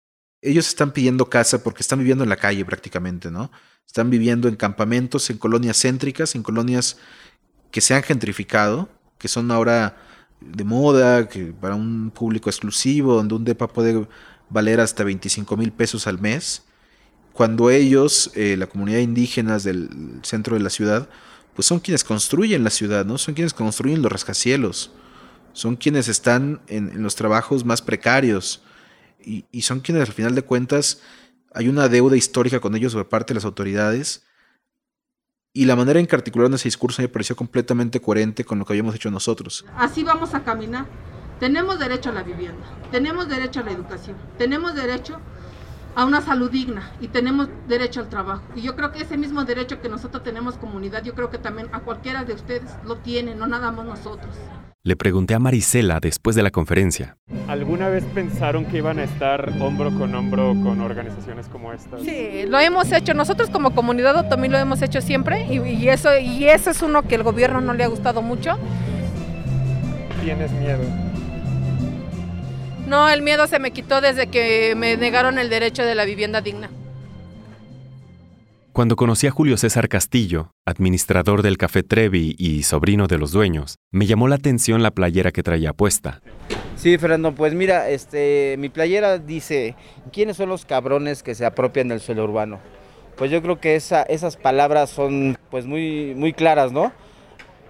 Ellos 0.42 0.68
están 0.68 0.92
pidiendo 0.92 1.28
casa 1.28 1.62
porque 1.62 1.82
están 1.82 1.98
viviendo 1.98 2.24
en 2.24 2.30
la 2.30 2.36
calle 2.36 2.64
prácticamente, 2.64 3.30
¿no? 3.30 3.50
Están 3.86 4.10
viviendo 4.10 4.48
en 4.48 4.56
campamentos, 4.56 5.30
en 5.30 5.38
colonias 5.38 5.80
céntricas, 5.80 6.34
en 6.34 6.42
colonias 6.42 6.98
que 7.70 7.80
se 7.80 7.94
han 7.94 8.02
gentrificado, 8.02 8.88
que 9.18 9.28
son 9.28 9.50
ahora 9.50 9.96
de 10.40 10.64
moda, 10.64 11.28
que 11.28 11.46
para 11.46 11.74
un 11.74 12.10
público 12.10 12.50
exclusivo, 12.50 13.14
donde 13.14 13.34
un 13.34 13.44
DEPA 13.44 13.68
puede 13.68 14.06
valer 14.50 14.80
hasta 14.80 15.04
25 15.04 15.56
mil 15.56 15.72
pesos 15.72 16.06
al 16.06 16.20
mes, 16.20 16.62
cuando 17.32 17.70
ellos, 17.70 18.30
eh, 18.34 18.56
la 18.56 18.66
comunidad 18.66 19.00
indígenas 19.00 19.62
del 19.62 19.90
centro 20.22 20.56
de 20.56 20.62
la 20.62 20.70
ciudad, 20.70 21.08
pues 21.54 21.66
son 21.66 21.80
quienes 21.80 22.04
construyen 22.04 22.64
la 22.64 22.70
ciudad, 22.70 23.04
¿no? 23.04 23.18
Son 23.18 23.34
quienes 23.34 23.54
construyen 23.54 24.02
los 24.02 24.12
rascacielos, 24.12 24.90
son 25.52 25.76
quienes 25.76 26.08
están 26.08 26.60
en, 26.66 27.02
los 27.02 27.14
trabajos 27.14 27.64
más 27.64 27.82
precarios 27.82 28.62
y, 29.20 29.62
son 29.62 29.80
quienes 29.80 30.08
al 30.08 30.14
final 30.14 30.34
de 30.34 30.42
cuentas 30.42 31.00
hay 31.52 31.68
una 31.68 31.88
deuda 31.88 32.16
histórica 32.16 32.60
con 32.60 32.76
ellos 32.76 32.94
por 32.94 33.08
parte 33.08 33.32
de 33.32 33.36
las 33.36 33.44
autoridades 33.44 34.24
y 35.52 35.64
la 35.64 35.74
manera 35.74 35.98
en 35.98 36.06
que 36.06 36.14
articularon 36.14 36.54
ese 36.54 36.68
discurso 36.68 37.02
me 37.02 37.08
pareció 37.08 37.34
completamente 37.34 38.00
coherente 38.00 38.44
con 38.44 38.58
lo 38.58 38.64
que 38.66 38.74
habíamos 38.74 38.94
hecho 38.94 39.10
nosotros. 39.10 39.64
Así 39.76 40.04
vamos 40.04 40.34
a 40.34 40.44
caminar. 40.44 40.86
Tenemos 41.40 41.78
derecho 41.78 42.10
a 42.10 42.12
la 42.12 42.22
vivienda, 42.22 42.64
tenemos 42.90 43.28
derecho 43.28 43.60
a 43.60 43.64
la 43.64 43.72
educación, 43.72 44.16
tenemos 44.38 44.74
derecho 44.74 45.20
a 45.96 46.04
una 46.04 46.20
salud 46.20 46.50
digna 46.50 46.92
y 47.00 47.08
tenemos 47.08 47.48
derecho 47.66 48.00
al 48.00 48.08
trabajo. 48.08 48.42
Y 48.54 48.60
yo 48.60 48.76
creo 48.76 48.92
que 48.92 49.02
ese 49.02 49.16
mismo 49.16 49.44
derecho 49.44 49.80
que 49.80 49.88
nosotros 49.88 50.22
tenemos 50.22 50.56
comunidad, 50.58 51.02
yo 51.02 51.14
creo 51.14 51.30
que 51.30 51.38
también 51.38 51.68
a 51.72 51.80
cualquiera 51.80 52.22
de 52.22 52.34
ustedes 52.34 52.70
lo 52.84 52.98
tienen, 52.98 53.38
no 53.38 53.46
nada 53.46 53.72
más 53.72 53.86
nosotros. 53.86 54.34
Le 54.84 54.94
pregunté 54.94 55.34
a 55.34 55.38
Marisela 55.38 55.98
después 55.98 56.36
de 56.36 56.42
la 56.42 56.50
conferencia. 56.50 57.16
¿Alguna 57.48 57.88
vez 57.88 58.04
pensaron 58.14 58.66
que 58.66 58.76
iban 58.76 58.98
a 58.98 59.04
estar 59.04 59.54
hombro 59.58 59.90
con 59.98 60.14
hombro 60.14 60.54
con 60.62 60.80
organizaciones 60.82 61.48
como 61.48 61.72
estas? 61.72 62.02
Sí, 62.02 62.44
lo 62.46 62.60
hemos 62.60 62.92
hecho. 62.92 63.14
Nosotros 63.14 63.48
como 63.48 63.74
comunidad 63.74 64.28
también 64.28 64.52
lo 64.52 64.58
hemos 64.58 64.82
hecho 64.82 65.00
siempre 65.00 65.46
y, 65.46 65.88
eso, 65.88 66.16
y 66.18 66.46
eso 66.46 66.70
es 66.70 66.82
uno 66.82 67.02
que 67.02 67.14
el 67.14 67.22
gobierno 67.22 67.62
no 67.62 67.72
le 67.72 67.84
ha 67.84 67.88
gustado 67.88 68.20
mucho. 68.20 68.58
¿Tienes 70.22 70.52
miedo? 70.52 71.05
No, 72.86 73.08
el 73.08 73.20
miedo 73.20 73.48
se 73.48 73.58
me 73.58 73.72
quitó 73.72 74.00
desde 74.00 74.28
que 74.28 74.74
me 74.76 74.96
negaron 74.96 75.40
el 75.40 75.50
derecho 75.50 75.84
de 75.84 75.96
la 75.96 76.04
vivienda 76.04 76.40
digna. 76.40 76.70
Cuando 78.72 78.94
conocí 78.94 79.26
a 79.26 79.30
Julio 79.30 79.56
César 79.56 79.88
Castillo, 79.88 80.52
administrador 80.66 81.42
del 81.42 81.56
Café 81.56 81.82
Trevi 81.82 82.36
y 82.38 82.62
sobrino 82.62 83.08
de 83.08 83.18
los 83.18 83.32
dueños, 83.32 83.76
me 83.90 84.06
llamó 84.06 84.28
la 84.28 84.36
atención 84.36 84.82
la 84.82 84.92
playera 84.92 85.32
que 85.32 85.42
traía 85.42 85.72
puesta. 85.72 86.20
Sí, 86.76 86.96
Fernando, 86.98 87.34
pues 87.34 87.54
mira, 87.54 87.88
este, 87.88 88.54
mi 88.58 88.68
playera 88.68 89.18
dice, 89.18 89.74
¿quiénes 90.12 90.36
son 90.36 90.50
los 90.50 90.66
cabrones 90.66 91.22
que 91.22 91.34
se 91.34 91.46
apropian 91.46 91.88
del 91.88 92.00
suelo 92.00 92.22
urbano? 92.22 92.60
Pues 93.16 93.30
yo 93.30 93.42
creo 93.42 93.58
que 93.58 93.74
esa, 93.76 94.02
esas 94.02 94.36
palabras 94.36 94.90
son 94.90 95.38
pues 95.50 95.66
muy, 95.66 96.14
muy 96.14 96.34
claras, 96.34 96.70
¿no? 96.70 96.92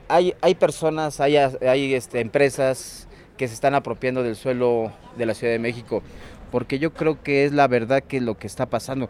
Hay, 0.09 0.35
hay 0.43 0.57
personas, 0.57 1.21
hay, 1.21 1.37
hay 1.37 1.95
este, 1.95 2.21
empresas 2.21 3.06
que 3.37 3.49
se 3.49 3.55
están 3.55 3.75
apropiando 3.75 4.23
del 4.23 4.37
suelo 4.37 4.93
de 5.17 5.27
la 5.27 5.35
Ciudad 5.35 5.53
de 5.53 5.59
México, 5.59 6.03
porque 6.51 6.79
yo 6.79 6.93
creo 6.93 7.23
que 7.23 7.45
es 7.45 7.53
la 7.53 7.69
verdad 7.69 8.03
que 8.03 8.21
lo 8.21 8.39
que 8.39 8.47
está 8.47 8.67
pasando 8.67 9.09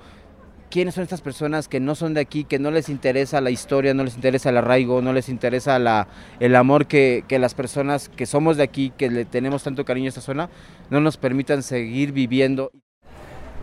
quiénes 0.71 0.95
son 0.95 1.05
estas 1.05 1.21
personas 1.21 1.69
que 1.69 1.81
no 1.81 1.95
son 1.95 2.15
de 2.15 2.21
aquí, 2.21 2.45
que 2.45 2.59
no 2.59 2.71
les 2.71 2.89
interesa 2.89 3.41
la 3.41 3.51
historia, 3.51 3.95
no 3.95 4.05
les 4.05 4.17
interesa 4.17 4.51
el 4.51 4.59
arraigo, 4.59 5.03
no 5.03 5.13
les 5.13 5.29
interesa 5.29 5.79
la, 5.79 6.09
el 6.41 6.57
amor 6.57 6.87
que, 6.87 7.25
que, 7.29 7.39
las 7.39 7.55
personas 7.55 8.09
que 8.09 8.27
somos 8.27 8.57
de 8.57 8.65
aquí, 8.65 8.93
que 8.97 9.11
le 9.11 9.25
tenemos 9.25 9.63
tanto 9.63 9.85
cariño 9.85 10.07
a 10.07 10.09
esta 10.11 10.21
zona, 10.21 10.51
no 10.91 11.01
nos 11.01 11.17
permitan 11.17 11.63
seguir 11.63 12.13
viviendo. 12.13 12.71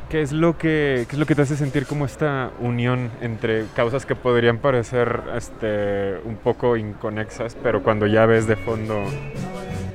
¿Qué 0.10 0.21
es 0.21 0.32
lo 0.32 0.58
que, 0.58 1.06
qué 1.08 1.15
es 1.15 1.17
lo 1.17 1.26
que 1.26 1.34
te 1.34 1.41
hace 1.41 1.58
sentir 1.58 1.86
como 1.88 2.06
esta 2.06 2.52
unión 2.60 3.10
entre 3.21 3.65
causas 3.76 4.06
que 4.06 4.15
podrían 4.15 4.60
parecer 4.60 5.21
este, 5.36 6.17
un 6.23 6.36
poco 6.36 6.78
inconexas, 6.78 7.58
pero 7.63 7.82
cuando 7.82 8.06
ya 8.06 8.26
ves 8.26 8.47
de 8.47 8.56
fondo... 8.56 9.04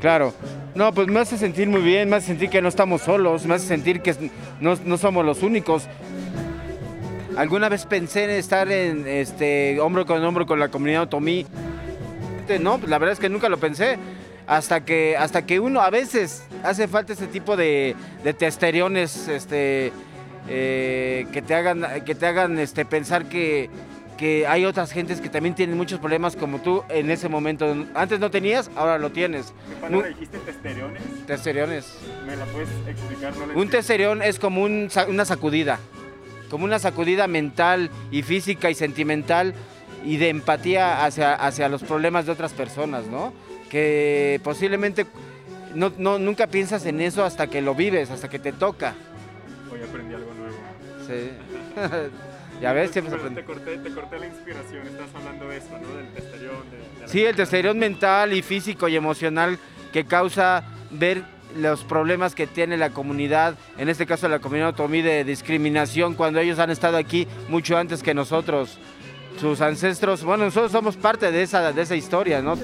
Claro, 0.01 0.33
no, 0.75 0.93
pues 0.93 1.09
me 1.09 1.21
hace 1.21 1.37
sentir 1.37 1.69
muy 1.69 1.83
bien, 1.83 2.09
me 2.09 2.17
hace 2.17 2.29
sentir 2.29 2.51
que 2.51 2.63
no 2.63 2.69
estamos 2.69 3.03
solos, 3.03 3.47
me 3.47 3.55
hace 3.55 3.67
sentir 3.67 4.01
que 4.01 4.15
no, 4.61 4.77
no 4.85 4.97
somos 4.97 5.25
los 5.25 5.43
únicos. 5.43 5.89
Alguna 7.37 7.69
vez 7.69 7.85
pensé 7.87 8.25
en 8.25 8.31
estar 8.31 8.71
en 8.71 9.07
este 9.07 9.81
hombro 9.81 10.07
con 10.07 10.25
hombro 10.25 10.47
con 10.47 10.59
la 10.59 10.69
comunidad 10.69 11.03
otomí. 11.03 11.47
No, 12.61 12.79
pues 12.79 12.89
la 12.89 12.99
verdad 12.99 13.13
es 13.13 13.19
que 13.19 13.29
nunca 13.29 13.49
lo 13.49 13.59
pensé. 13.59 13.99
Hasta 14.47 14.85
que, 14.85 15.17
hasta 15.17 15.45
que 15.45 15.61
uno 15.61 15.81
a 15.81 15.91
veces 15.91 16.45
hace 16.65 16.89
falta 16.89 17.13
ese 17.13 17.27
tipo 17.27 17.57
de, 17.57 17.95
de 18.25 18.33
testeriones 18.33 19.29
este, 19.29 19.93
eh, 20.49 21.27
que 21.33 21.43
te 21.43 21.55
hagan, 21.55 21.85
que 22.07 22.15
te 22.15 22.27
hagan 22.27 22.59
este, 22.59 22.87
pensar 22.87 23.27
que, 23.27 23.69
que 24.19 24.47
hay 24.49 24.65
otras 24.65 24.91
gentes 24.93 25.21
que 25.21 25.29
también 25.31 25.55
tienen 25.55 25.77
muchos 25.77 26.01
problemas 26.01 26.35
como 26.37 26.61
tú 26.61 26.83
en 26.89 27.11
ese 27.11 27.29
momento. 27.29 27.87
Antes 27.95 28.19
no 28.21 28.31
tenías, 28.31 28.69
ahora 28.77 28.99
lo 28.99 29.11
tienes. 29.13 29.55
¿Qué 29.71 29.77
palabra 29.77 30.09
dijiste 30.09 30.39
testeriones? 30.39 31.03
Testeriones. 31.27 31.95
¿Me 32.27 32.37
la 32.37 32.45
puedes 32.47 32.69
explicar? 32.87 33.33
No 33.37 33.59
Un 33.59 33.71
testerión 33.71 34.21
es 34.21 34.39
como 34.41 34.63
un 34.65 34.89
una 35.09 35.25
sacudida, 35.25 35.79
como 36.51 36.65
una 36.65 36.79
sacudida 36.81 37.29
mental 37.29 37.91
y 38.11 38.23
física 38.23 38.69
y 38.71 38.75
sentimental 38.75 39.55
y 40.05 40.17
de 40.17 40.29
empatía 40.31 41.05
hacia, 41.05 41.35
hacia 41.35 41.69
los 41.69 41.83
problemas 41.85 42.27
de 42.27 42.33
otras 42.33 42.53
personas, 42.53 43.07
¿no? 43.07 43.33
Que 43.71 44.41
posiblemente 44.43 45.07
no, 45.77 45.93
no- 45.97 46.19
nunca 46.19 46.49
piensas 46.49 46.85
en 46.87 47.01
eso 47.01 47.25
hasta 47.25 47.47
que 47.47 47.63
lo 47.63 47.75
vives, 47.77 48.11
hasta 48.11 48.29
que 48.29 48.39
te 48.41 48.53
toca. 48.53 48.95
Hoy 49.73 49.81
aprendí 49.89 50.15
algo 50.15 50.33
nuevo. 50.35 50.57
Sí. 51.07 51.31
ya 52.61 52.73
ves, 52.73 52.91
siempre 52.91 53.11
se 53.13 53.17
Pero 53.19 53.29
aprende. 53.31 53.43
te 53.43 53.47
corté, 53.47 53.79
te 53.79 53.95
corté 53.95 54.19
la 54.19 54.27
inspiración. 54.27 54.87
Estás 54.87 55.09
hablando 55.15 55.49
de 55.49 55.57
eso, 55.59 55.69
¿no? 55.81 55.97
Del 55.97 56.09
testerión. 56.09 56.55
de- 56.71 57.03
de 57.03 57.09
Sí, 57.09 57.25
el 57.25 57.37
testerión 57.37 57.79
mental 57.79 58.33
y 58.33 58.43
físico 58.43 58.89
y 58.89 58.97
emocional 58.97 59.59
que 59.93 60.05
causa 60.05 60.65
ver 60.91 61.23
los 61.57 61.83
problemas 61.85 62.35
que 62.35 62.47
tiene 62.47 62.77
la 62.77 62.91
comunidad, 62.91 63.55
en 63.79 63.89
este 63.89 64.05
caso 64.07 64.29
la 64.29 64.39
comunidad 64.39 64.69
otomí 64.71 65.01
de 65.03 65.25
discriminación, 65.25 66.15
cuando 66.15 66.41
ellos 66.41 66.59
han 66.59 66.71
estado 66.71 66.97
aquí 66.99 67.27
mucho 67.49 67.77
antes 67.79 68.03
que 68.03 68.13
nosotros. 68.15 68.79
Sus 69.41 69.61
ancestros, 69.61 70.25
bueno, 70.25 70.45
nosotros 70.45 70.73
somos 70.73 70.97
parte 70.97 71.31
de 71.33 71.43
esa, 71.43 71.73
de 71.73 71.81
esa 71.83 71.95
historia, 71.97 72.43
¿no? 72.43 72.55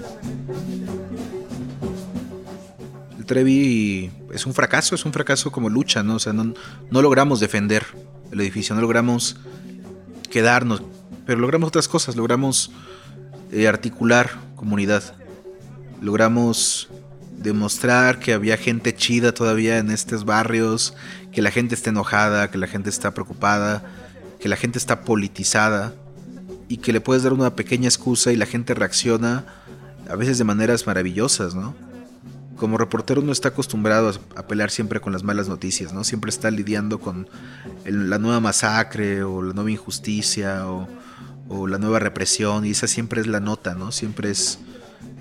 El 3.18 3.24
Trevi 3.26 4.10
es 4.32 4.44
un 4.44 4.52
fracaso, 4.54 4.94
es 4.94 5.04
un 5.04 5.12
fracaso 5.12 5.50
como 5.50 5.68
lucha, 5.70 6.02
¿no? 6.02 6.16
O 6.16 6.18
sea, 6.18 6.32
no, 6.32 6.52
no 6.90 7.02
logramos 7.02 7.40
defender 7.40 7.84
el 8.32 8.40
edificio, 8.40 8.74
no 8.74 8.80
logramos 8.82 9.36
quedarnos, 10.34 10.82
pero 11.26 11.38
logramos 11.38 11.68
otras 11.68 11.86
cosas, 11.86 12.16
logramos 12.16 12.72
eh, 13.52 13.68
articular 13.68 14.30
comunidad, 14.56 15.14
logramos 16.02 16.88
demostrar 17.38 18.18
que 18.18 18.32
había 18.32 18.56
gente 18.56 18.96
chida 18.96 19.32
todavía 19.32 19.78
en 19.78 19.92
estos 19.92 20.24
barrios, 20.24 20.94
que 21.30 21.40
la 21.40 21.52
gente 21.52 21.76
está 21.76 21.90
enojada, 21.90 22.50
que 22.50 22.58
la 22.58 22.66
gente 22.66 22.90
está 22.90 23.14
preocupada, 23.14 23.84
que 24.40 24.48
la 24.48 24.56
gente 24.56 24.76
está 24.76 25.02
politizada 25.02 25.94
y 26.68 26.78
que 26.78 26.92
le 26.92 27.00
puedes 27.00 27.22
dar 27.22 27.32
una 27.32 27.54
pequeña 27.54 27.86
excusa 27.86 28.32
y 28.32 28.36
la 28.36 28.46
gente 28.46 28.74
reacciona 28.74 29.44
a 30.10 30.16
veces 30.16 30.36
de 30.36 30.42
maneras 30.42 30.84
maravillosas, 30.84 31.54
¿no? 31.54 31.76
Como 32.56 32.78
reportero 32.78 33.20
uno 33.20 33.32
está 33.32 33.48
acostumbrado 33.48 34.12
a, 34.36 34.46
pelear 34.46 34.70
siempre 34.70 35.00
con 35.00 35.12
las 35.12 35.22
malas 35.22 35.48
noticias, 35.48 35.92
¿no? 35.92 36.04
Siempre 36.04 36.30
está 36.30 36.50
lidiando 36.50 37.00
con 37.00 37.28
la 37.84 38.18
nueva 38.18 38.40
masacre 38.40 39.22
o 39.22 39.42
la 39.42 39.52
nueva 39.52 39.70
injusticia 39.70 40.68
o, 40.68 40.88
o 41.48 41.66
la 41.66 41.78
nueva 41.78 41.98
represión 41.98 42.64
y 42.64 42.70
esa 42.70 42.86
siempre 42.86 43.20
es 43.20 43.26
la 43.26 43.40
nota, 43.40 43.74
¿no? 43.74 43.92
Siempre 43.92 44.30
es... 44.30 44.58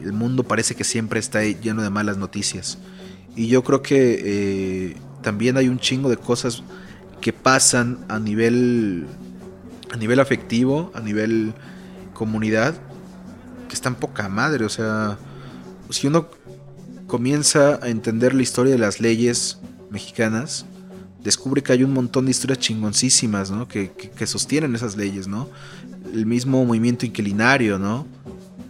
El 0.02 0.14
mundo 0.14 0.44
parece 0.44 0.76
que 0.76 0.84
siempre 0.84 1.20
está 1.20 1.44
lleno 1.44 1.82
de 1.82 1.90
malas 1.90 2.18
noticias. 2.18 2.78
Y 3.36 3.48
yo 3.48 3.64
creo 3.64 3.82
que 3.82 4.22
eh, 4.24 4.98
también 5.22 5.58
hay 5.58 5.70
un 5.70 5.80
chingo 5.80 6.10
de 6.10 6.18
cosas 6.18 6.64
que 7.22 7.34
pasan 7.34 8.06
a 8.10 8.20
nivel, 8.20 9.08
a 9.92 9.98
nivel 9.98 10.20
afectivo, 10.20 10.92
a 10.94 11.00
nivel 11.00 11.54
comunidad, 12.14 12.76
que 13.68 13.74
están 13.74 13.96
poca 13.96 14.28
madre. 14.30 14.66
O 14.66 14.70
sea, 14.70 15.18
si 15.90 16.08
uno 16.08 16.28
comienza 17.14 17.80
a 17.84 17.90
entender 17.90 18.34
la 18.34 18.42
historia 18.42 18.72
de 18.72 18.80
las 18.80 19.00
leyes 19.00 19.60
mexicanas, 19.92 20.66
descubre 21.24 21.62
que 21.62 21.72
hay 21.72 21.84
un 21.84 21.94
montón 21.94 22.26
de 22.26 22.32
historias 22.32 22.58
chingoncísimas, 22.58 23.52
¿no? 23.52 23.68
Que, 23.68 23.92
que- 23.92 24.26
sostienen 24.26 24.74
esas 24.74 24.98
leyes, 24.98 25.28
¿no? 25.28 25.48
El 26.12 26.26
mismo 26.26 26.66
movimiento 26.66 27.06
inquilinario, 27.06 27.78
¿no? 27.78 28.08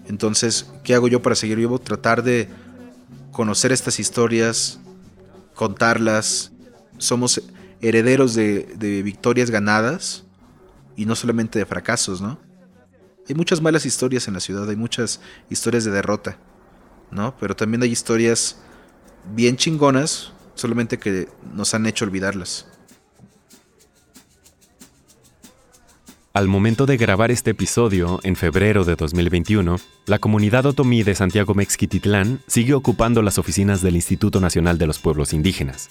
Entonces, 0.10 0.70
¿qué 0.84 0.94
hago 0.94 1.08
yo 1.08 1.22
para 1.22 1.38
seguir 1.38 1.56
vivo? 1.58 1.80
Tratar 1.80 2.22
de 2.22 2.50
conocer 3.32 3.72
estas 3.72 3.98
historias, 3.98 4.78
contarlas. 5.56 6.52
Somos 6.98 7.42
herederos 7.80 8.36
de, 8.36 8.68
de 8.78 9.04
victorias 9.04 9.52
ganadas 9.52 10.26
y 10.98 11.06
no 11.06 11.16
solamente 11.16 11.60
de 11.60 11.66
fracasos, 11.66 12.20
¿no? 12.22 12.38
Hay 13.30 13.36
muchas 13.36 13.62
malas 13.62 13.86
historias 13.86 14.28
en 14.28 14.34
la 14.34 14.42
ciudad, 14.42 14.70
hay 14.70 14.76
muchas 14.76 15.22
historias 15.50 15.86
de 15.86 15.92
derrota. 15.92 16.38
¿No? 17.14 17.36
Pero 17.40 17.56
también 17.56 17.84
hay 17.84 17.92
historias 17.92 18.58
bien 19.34 19.58
chingonas, 19.58 20.34
solamente 20.56 20.98
que 20.98 21.28
nos 21.54 21.74
han 21.74 21.86
hecho 21.86 22.06
olvidarlas. 22.06 22.68
Al 26.34 26.48
momento 26.48 26.88
de 26.88 26.98
grabar 26.98 27.30
este 27.30 27.52
episodio, 27.52 28.20
en 28.24 28.36
febrero 28.36 28.86
de 28.86 28.96
2021, 28.96 29.76
la 30.08 30.18
comunidad 30.18 30.66
otomí 30.66 31.04
de 31.04 31.14
Santiago 31.14 31.54
Mexquititlán 31.54 32.42
sigue 32.48 32.74
ocupando 32.74 33.22
las 33.22 33.38
oficinas 33.38 33.84
del 33.84 33.96
Instituto 33.96 34.42
Nacional 34.42 34.80
de 34.80 34.88
los 34.88 34.98
Pueblos 34.98 35.32
Indígenas. 35.32 35.90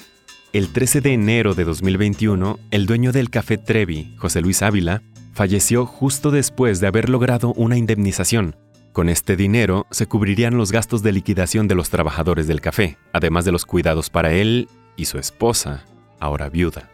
El 0.53 0.73
13 0.73 1.01
de 1.01 1.13
enero 1.13 1.55
de 1.55 1.63
2021, 1.63 2.59
el 2.73 2.87
dueño 2.87 3.13
del 3.13 3.31
Café 3.31 3.57
Trevi, 3.57 4.17
José 4.19 4.41
Luis 4.41 4.63
Ávila, 4.63 5.05
falleció 5.33 5.87
justo 5.87 6.33
después 6.33 6.81
de 6.81 6.89
haber 6.89 7.09
logrado 7.09 7.53
una 7.55 7.79
indemnización. 7.79 8.57
Con 8.93 9.09
este 9.09 9.37
dinero 9.37 9.87
se 9.91 10.07
cubrirían 10.07 10.59
los 10.59 10.71
gastos 10.71 11.03
de 11.03 11.13
liquidación 11.13 11.67
de 11.67 11.75
los 11.75 11.89
trabajadores 11.89 12.47
del 12.47 12.61
café, 12.61 12.99
además 13.15 13.47
de 13.47 13.53
los 13.53 13.65
cuidados 13.65 14.11
para 14.11 14.33
él 14.35 14.69
y 14.97 15.07
su 15.07 15.19
esposa, 15.19 15.85
ahora 16.21 16.51
viuda. 16.51 16.91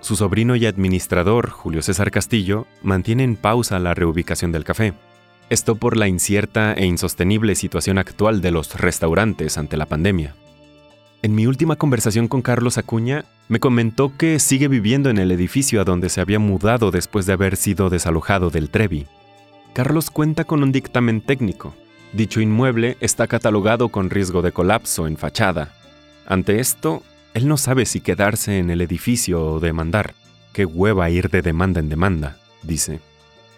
Su 0.00 0.16
sobrino 0.16 0.56
y 0.56 0.66
administrador, 0.66 1.50
Julio 1.50 1.80
César 1.82 2.10
Castillo, 2.10 2.66
mantiene 2.82 3.22
en 3.22 3.36
pausa 3.36 3.78
la 3.78 3.94
reubicación 3.94 4.50
del 4.50 4.64
café. 4.64 4.94
Esto 5.48 5.76
por 5.76 5.96
la 5.96 6.08
incierta 6.08 6.72
e 6.72 6.86
insostenible 6.86 7.54
situación 7.54 7.98
actual 7.98 8.40
de 8.40 8.50
los 8.50 8.74
restaurantes 8.74 9.58
ante 9.58 9.76
la 9.76 9.86
pandemia. 9.86 10.34
En 11.22 11.36
mi 11.36 11.46
última 11.46 11.76
conversación 11.76 12.26
con 12.26 12.42
Carlos 12.42 12.78
Acuña, 12.78 13.24
me 13.48 13.60
comentó 13.60 14.12
que 14.16 14.40
sigue 14.40 14.66
viviendo 14.66 15.08
en 15.08 15.18
el 15.18 15.30
edificio 15.30 15.80
a 15.80 15.84
donde 15.84 16.08
se 16.08 16.20
había 16.20 16.40
mudado 16.40 16.90
después 16.90 17.26
de 17.26 17.32
haber 17.32 17.56
sido 17.56 17.90
desalojado 17.90 18.50
del 18.50 18.70
Trevi. 18.70 19.06
Carlos 19.72 20.10
cuenta 20.10 20.44
con 20.44 20.62
un 20.62 20.72
dictamen 20.72 21.20
técnico. 21.20 21.74
Dicho 22.12 22.40
inmueble 22.40 22.96
está 23.00 23.26
catalogado 23.26 23.90
con 23.90 24.10
riesgo 24.10 24.42
de 24.42 24.52
colapso 24.52 25.06
en 25.06 25.16
fachada. 25.16 25.72
Ante 26.26 26.60
esto, 26.60 27.02
él 27.34 27.46
no 27.48 27.56
sabe 27.56 27.86
si 27.86 28.00
quedarse 28.00 28.58
en 28.58 28.70
el 28.70 28.80
edificio 28.80 29.44
o 29.44 29.60
demandar. 29.60 30.14
Qué 30.52 30.64
hueva 30.64 31.10
ir 31.10 31.30
de 31.30 31.42
demanda 31.42 31.80
en 31.80 31.88
demanda, 31.88 32.38
dice. 32.62 33.00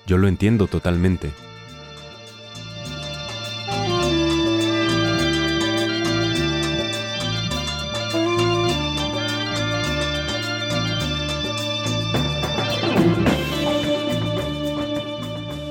Yo 0.07 0.19
lo 0.19 0.29
entiendo 0.29 0.67
totalmente. 0.67 1.31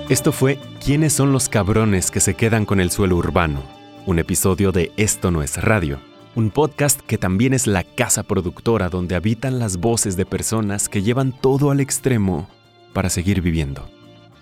Esto 0.10 0.32
fue 0.32 0.58
¿Quiénes 0.84 1.14
son 1.14 1.32
los 1.32 1.50
cabrones 1.50 2.10
que 2.10 2.20
se 2.20 2.34
quedan 2.34 2.66
con 2.66 2.80
el 2.80 2.90
suelo 2.90 3.16
urbano? 3.16 3.62
Un 4.08 4.18
episodio 4.18 4.72
de 4.72 4.92
Esto 4.98 5.30
no 5.30 5.44
es 5.44 5.62
radio, 5.62 6.00
un 6.34 6.50
podcast 6.50 7.00
que 7.02 7.20
también 7.20 7.54
es 7.54 7.68
la 7.68 7.84
casa 7.84 8.24
productora 8.24 8.90
donde 8.90 9.14
habitan 9.14 9.60
las 9.60 9.78
voces 9.78 10.18
de 10.18 10.26
personas 10.26 10.90
que 10.90 11.04
llevan 11.04 11.32
todo 11.32 11.70
al 11.70 11.80
extremo 11.80 12.50
para 12.92 13.12
seguir 13.12 13.42
viviendo. 13.42 13.88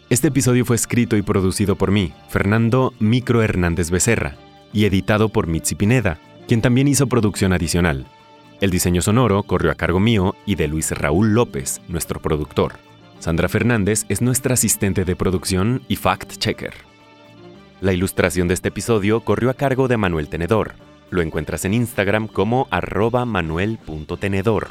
Este 0.09 0.29
episodio 0.29 0.63
fue 0.63 0.77
escrito 0.77 1.17
y 1.17 1.21
producido 1.21 1.75
por 1.75 1.91
mí, 1.91 2.13
Fernando 2.29 2.93
Micro 2.99 3.43
Hernández 3.43 3.91
Becerra, 3.91 4.37
y 4.71 4.85
editado 4.85 5.27
por 5.27 5.47
Mitzi 5.47 5.75
Pineda, 5.75 6.17
quien 6.47 6.61
también 6.61 6.87
hizo 6.87 7.07
producción 7.07 7.51
adicional. 7.51 8.07
El 8.61 8.71
diseño 8.71 9.01
sonoro 9.01 9.43
corrió 9.43 9.69
a 9.69 9.75
cargo 9.75 9.99
mío 9.99 10.33
y 10.45 10.55
de 10.55 10.69
Luis 10.69 10.91
Raúl 10.91 11.33
López, 11.33 11.81
nuestro 11.89 12.21
productor. 12.21 12.86
Sandra 13.19 13.49
Fernández 13.49 14.05
es 14.09 14.21
nuestra 14.21 14.53
asistente 14.53 15.03
de 15.03 15.15
producción 15.15 15.81
y 15.87 15.97
fact-checker. 15.97 16.73
La 17.81 17.93
ilustración 17.93 18.47
de 18.47 18.53
este 18.53 18.69
episodio 18.69 19.21
corrió 19.21 19.49
a 19.49 19.55
cargo 19.55 19.87
de 19.87 19.97
Manuel 19.97 20.29
Tenedor. 20.29 20.73
Lo 21.09 21.21
encuentras 21.21 21.65
en 21.65 21.73
Instagram 21.73 22.27
como 22.27 22.67
arroba 22.69 23.25
manuel.tenedor. 23.25 24.69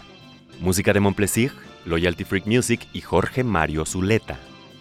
Música 0.60 0.92
de 0.92 1.00
Montplesir, 1.00 1.52
Loyalty 1.84 2.24
Freak 2.24 2.46
Music 2.46 2.86
y 2.92 3.00
Jorge 3.00 3.42
Mario 3.42 3.84
Zuleta. 3.84 4.38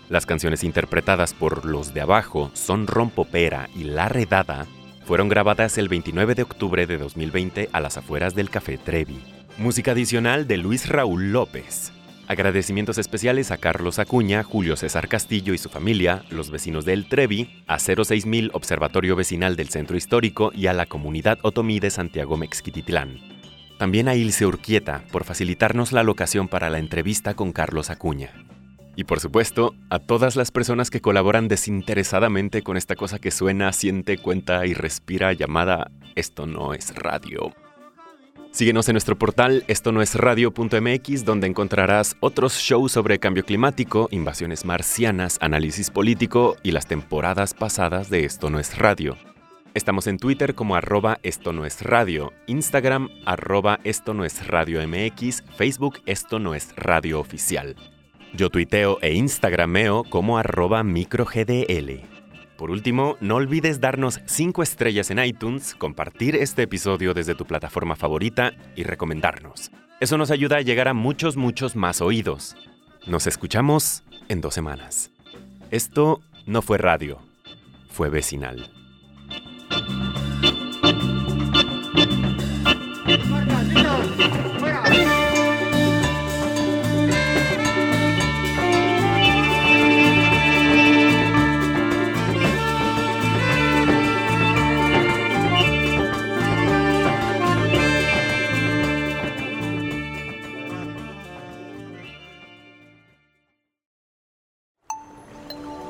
Las 0.10 0.26
canciones 0.26 0.64
interpretadas 0.64 1.34
por 1.34 1.66
Los 1.66 1.94
de 1.94 2.02
Abajo, 2.02 2.52
Son 2.54 2.86
Rompopera 2.88 3.70
y 3.76 3.86
La 3.86 4.10
Redada 4.10 4.68
fueron 5.06 5.28
grabadas 5.28 5.78
el 5.78 5.90
29 5.90 6.36
de 6.36 6.44
octubre 6.44 6.88
de 6.88 6.98
2020 6.98 7.70
a 7.72 7.80
las 7.80 7.98
afueras 7.98 8.36
del 8.36 8.50
Café 8.50 8.78
Trevi. 8.78 9.22
Música 9.58 9.92
adicional 9.92 10.48
de 10.48 10.58
Luis 10.58 10.88
Raúl 10.90 11.32
López. 11.32 11.92
Agradecimientos 12.28 12.98
especiales 12.98 13.52
a 13.52 13.58
Carlos 13.58 14.00
Acuña, 14.00 14.42
Julio 14.42 14.76
César 14.76 15.08
Castillo 15.08 15.54
y 15.54 15.60
su 15.60 15.70
familia, 15.70 16.24
los 16.32 16.50
vecinos 16.50 16.84
del 16.84 17.08
Trevi, 17.08 17.64
a 17.68 17.78
06000 17.78 18.50
Observatorio 18.54 19.16
Vecinal 19.16 19.56
del 19.56 19.70
Centro 19.70 19.96
Histórico 19.96 20.52
y 20.54 20.66
a 20.66 20.74
la 20.74 20.88
comunidad 20.88 21.38
otomí 21.44 21.80
de 21.80 21.92
Santiago 21.92 22.36
Mexquititlán. 22.36 23.20
También 23.78 24.08
a 24.08 24.16
Ilse 24.16 24.48
Urquieta 24.48 25.04
por 25.12 25.24
facilitarnos 25.24 25.92
la 25.92 26.02
locación 26.02 26.48
para 26.48 26.72
la 26.72 26.80
entrevista 26.80 27.36
con 27.36 27.52
Carlos 27.52 27.92
Acuña. 27.92 28.34
Y 28.96 29.04
por 29.04 29.20
supuesto, 29.20 29.76
a 29.92 30.00
todas 30.00 30.36
las 30.36 30.50
personas 30.50 30.90
que 30.90 31.02
colaboran 31.02 31.48
desinteresadamente 31.48 32.64
con 32.64 32.76
esta 32.76 32.96
cosa 32.96 33.20
que 33.20 33.30
suena, 33.30 33.72
siente, 33.72 34.18
cuenta 34.18 34.66
y 34.66 34.74
respira 34.74 35.34
llamada 35.34 35.92
Esto 36.16 36.48
no 36.48 36.74
es 36.74 36.96
radio. 36.96 37.54
Síguenos 38.56 38.88
en 38.88 38.94
nuestro 38.94 39.18
portal 39.18 39.66
esto 39.68 39.92
no 39.92 40.02
es 40.02 40.16
radio.mx 40.16 41.26
donde 41.26 41.46
encontrarás 41.46 42.16
otros 42.22 42.54
shows 42.54 42.94
sobre 42.94 43.20
cambio 43.20 43.44
climático, 43.44 44.08
invasiones 44.12 44.64
marcianas, 44.64 45.38
análisis 45.42 45.90
político 45.90 46.56
y 46.64 46.72
las 46.72 46.88
temporadas 46.88 47.54
pasadas 47.54 48.10
de 48.10 48.24
Esto 48.24 48.50
no 48.50 48.58
es 48.62 48.78
radio. 48.78 49.18
Estamos 49.74 50.08
en 50.08 50.20
Twitter 50.20 50.56
como 50.56 50.78
arroba 50.78 51.20
esto 51.22 51.52
no 51.52 51.66
es 51.66 51.82
radio, 51.82 52.32
Instagram 52.48 53.10
arroba 53.26 53.82
esto 53.84 54.14
no 54.14 54.24
es 54.24 54.48
radio 54.48 54.80
MX, 54.88 55.44
Facebook 55.58 56.00
esto 56.06 56.40
no 56.40 56.56
es 56.56 56.74
radio 56.78 57.20
oficial. 57.20 57.76
Yo 58.32 58.50
tuiteo 58.50 59.00
e 59.02 59.16
instagrameo 59.16 60.06
como 60.06 60.38
arroba 60.38 60.82
microgdl. 60.82 62.15
Por 62.58 62.72
último, 62.72 63.18
no 63.20 63.36
olvides 63.36 63.82
darnos 63.82 64.22
5 64.26 64.64
estrellas 64.64 65.12
en 65.12 65.20
iTunes, 65.20 65.76
compartir 65.76 66.36
este 66.36 66.64
episodio 66.64 67.14
desde 67.14 67.36
tu 67.36 67.46
plataforma 67.46 67.96
favorita 67.96 68.54
y 68.76 68.84
recomendarnos. 68.84 69.72
Eso 70.00 70.18
nos 70.18 70.32
ayuda 70.32 70.58
a 70.58 70.62
llegar 70.62 70.88
a 70.88 70.94
muchos, 70.94 71.38
muchos 71.38 71.76
más 71.76 72.02
oídos. 72.02 72.56
Nos 73.08 73.28
escuchamos 73.28 74.04
en 74.30 74.42
dos 74.42 74.54
semanas. 74.54 75.12
Esto 75.72 76.22
no 76.46 76.62
fue 76.62 76.78
radio, 76.78 77.20
fue 77.90 78.10
vecinal. 78.10 78.75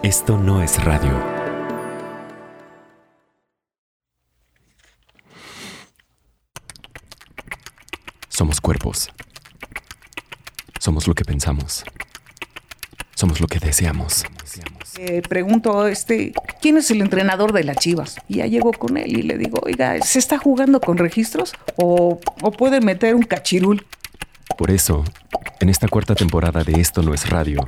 Esto 0.05 0.37
no 0.37 0.61
es 0.61 0.83
radio. 0.83 1.19
Somos 8.29 8.61
cuerpos. 8.61 9.09
Somos 10.79 11.07
lo 11.07 11.15
que 11.15 11.25
pensamos. 11.25 11.83
Somos 13.15 13.41
lo 13.41 13.47
que 13.47 13.57
deseamos. 13.57 14.25
Eh, 14.99 15.23
pregunto, 15.27 15.87
este, 15.87 16.33
¿quién 16.61 16.77
es 16.77 16.91
el 16.91 17.01
entrenador 17.01 17.51
de 17.51 17.63
las 17.63 17.77
Chivas? 17.77 18.17
Y 18.27 18.35
ya 18.35 18.45
llego 18.45 18.73
con 18.73 18.97
él 18.97 19.17
y 19.17 19.23
le 19.23 19.39
digo, 19.39 19.59
oiga, 19.63 19.99
¿se 20.03 20.19
está 20.19 20.37
jugando 20.37 20.81
con 20.81 20.99
registros 20.99 21.53
o, 21.77 22.19
o 22.43 22.51
puede 22.51 22.79
meter 22.79 23.15
un 23.15 23.23
cachirul? 23.23 23.83
Por 24.55 24.69
eso, 24.69 25.03
en 25.59 25.69
esta 25.69 25.87
cuarta 25.87 26.13
temporada 26.13 26.63
de 26.63 26.79
Esto 26.79 27.01
no 27.01 27.15
es 27.15 27.27
radio, 27.27 27.67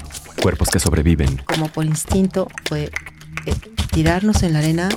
Cuerpos 0.41 0.69
que 0.69 0.79
sobreviven. 0.79 1.37
Como 1.45 1.67
por 1.67 1.85
instinto 1.85 2.47
fue 2.67 2.91
eh, 3.45 3.53
tirarnos 3.91 4.43
en 4.43 4.53
la 4.53 4.59
arena 4.59 4.89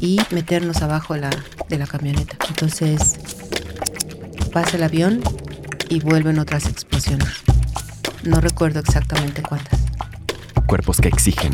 y 0.00 0.20
meternos 0.30 0.82
abajo 0.82 1.14
de 1.14 1.20
la, 1.20 1.30
de 1.68 1.78
la 1.78 1.86
camioneta. 1.86 2.36
Entonces 2.48 3.18
pasa 4.52 4.76
el 4.76 4.82
avión 4.82 5.20
y 5.88 6.00
vuelven 6.00 6.38
otras 6.38 6.66
explosiones. 6.66 7.28
No 8.24 8.40
recuerdo 8.40 8.80
exactamente 8.80 9.42
cuántas. 9.42 9.80
Cuerpos 10.66 11.00
que 11.00 11.08
exigen. 11.08 11.52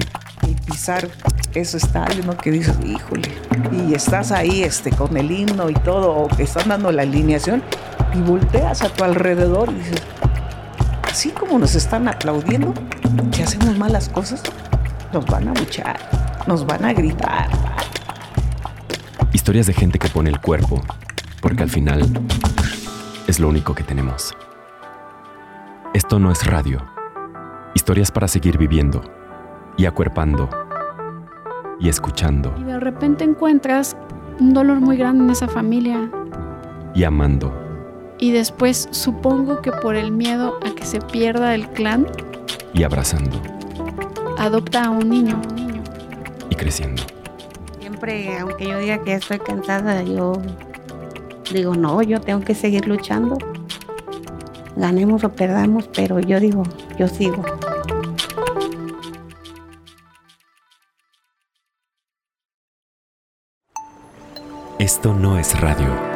Y 0.48 0.54
pisar 0.66 1.08
ese 1.54 1.76
estadio, 1.76 2.24
¿no? 2.24 2.36
Que 2.36 2.50
dices, 2.50 2.74
híjole. 2.84 3.30
Y 3.70 3.94
estás 3.94 4.32
ahí 4.32 4.62
este, 4.62 4.90
con 4.90 5.16
el 5.16 5.30
himno 5.30 5.70
y 5.70 5.74
todo, 5.74 6.10
o 6.10 6.28
que 6.28 6.42
están 6.42 6.68
dando 6.68 6.90
la 6.90 7.02
alineación, 7.02 7.62
y 8.14 8.18
volteas 8.18 8.82
a 8.82 8.88
tu 8.88 9.04
alrededor 9.04 9.70
y 9.70 9.74
dices, 9.74 10.02
así 11.14 11.30
como 11.30 11.60
nos 11.60 11.76
están 11.76 12.08
aplaudiendo, 12.08 12.74
que 13.30 13.44
hacemos 13.44 13.78
malas 13.78 14.08
cosas, 14.08 14.42
nos 15.12 15.24
van 15.26 15.46
a 15.46 15.52
buchar, 15.52 15.96
nos 16.48 16.66
van 16.66 16.84
a 16.84 16.92
gritar. 16.92 17.48
Historias 19.32 19.68
de 19.68 19.74
gente 19.74 20.00
que 20.00 20.08
pone 20.08 20.28
el 20.30 20.40
cuerpo, 20.40 20.82
porque 21.40 21.62
al 21.62 21.70
final 21.70 22.02
es 23.28 23.38
lo 23.38 23.48
único 23.48 23.76
que 23.76 23.84
tenemos. 23.84 24.34
Esto 25.92 26.18
no 26.18 26.32
es 26.32 26.44
radio. 26.46 26.84
Historias 27.74 28.10
para 28.10 28.26
seguir 28.26 28.58
viviendo 28.58 29.00
y 29.76 29.86
acuerpando 29.86 30.50
y 31.78 31.90
escuchando 31.90 32.52
Y 32.58 32.64
de 32.64 32.80
repente 32.80 33.22
encuentras 33.22 33.96
un 34.40 34.52
dolor 34.52 34.80
muy 34.80 34.96
grande 34.96 35.22
en 35.22 35.30
esa 35.30 35.46
familia. 35.46 36.10
y 36.92 37.04
amando 37.04 37.63
Y 38.18 38.32
después 38.32 38.88
supongo 38.90 39.60
que 39.60 39.72
por 39.72 39.96
el 39.96 40.12
miedo 40.12 40.58
a 40.64 40.74
que 40.74 40.84
se 40.84 41.00
pierda 41.00 41.54
el 41.54 41.68
clan, 41.68 42.06
y 42.72 42.82
abrazando 42.82 43.40
adopta 44.38 44.84
a 44.84 44.90
un 44.90 45.08
niño. 45.08 45.40
y 46.50 46.54
creciendo. 46.54 47.02
Siempre, 47.80 48.38
aunque 48.38 48.68
yo 48.68 48.78
diga 48.78 49.02
que 49.02 49.14
estoy 49.14 49.38
cansada, 49.38 50.02
yo 50.02 50.34
digo, 51.52 51.74
no, 51.74 52.02
yo 52.02 52.20
tengo 52.20 52.40
que 52.40 52.54
seguir 52.54 52.86
luchando. 52.86 53.38
Ganemos 54.76 55.24
o 55.24 55.30
perdamos, 55.30 55.88
pero 55.94 56.18
yo 56.20 56.40
digo, 56.40 56.62
yo 56.98 57.08
sigo. 57.08 57.42
Esto 64.78 65.14
no 65.14 65.38
es 65.38 65.58
radio. 65.60 66.13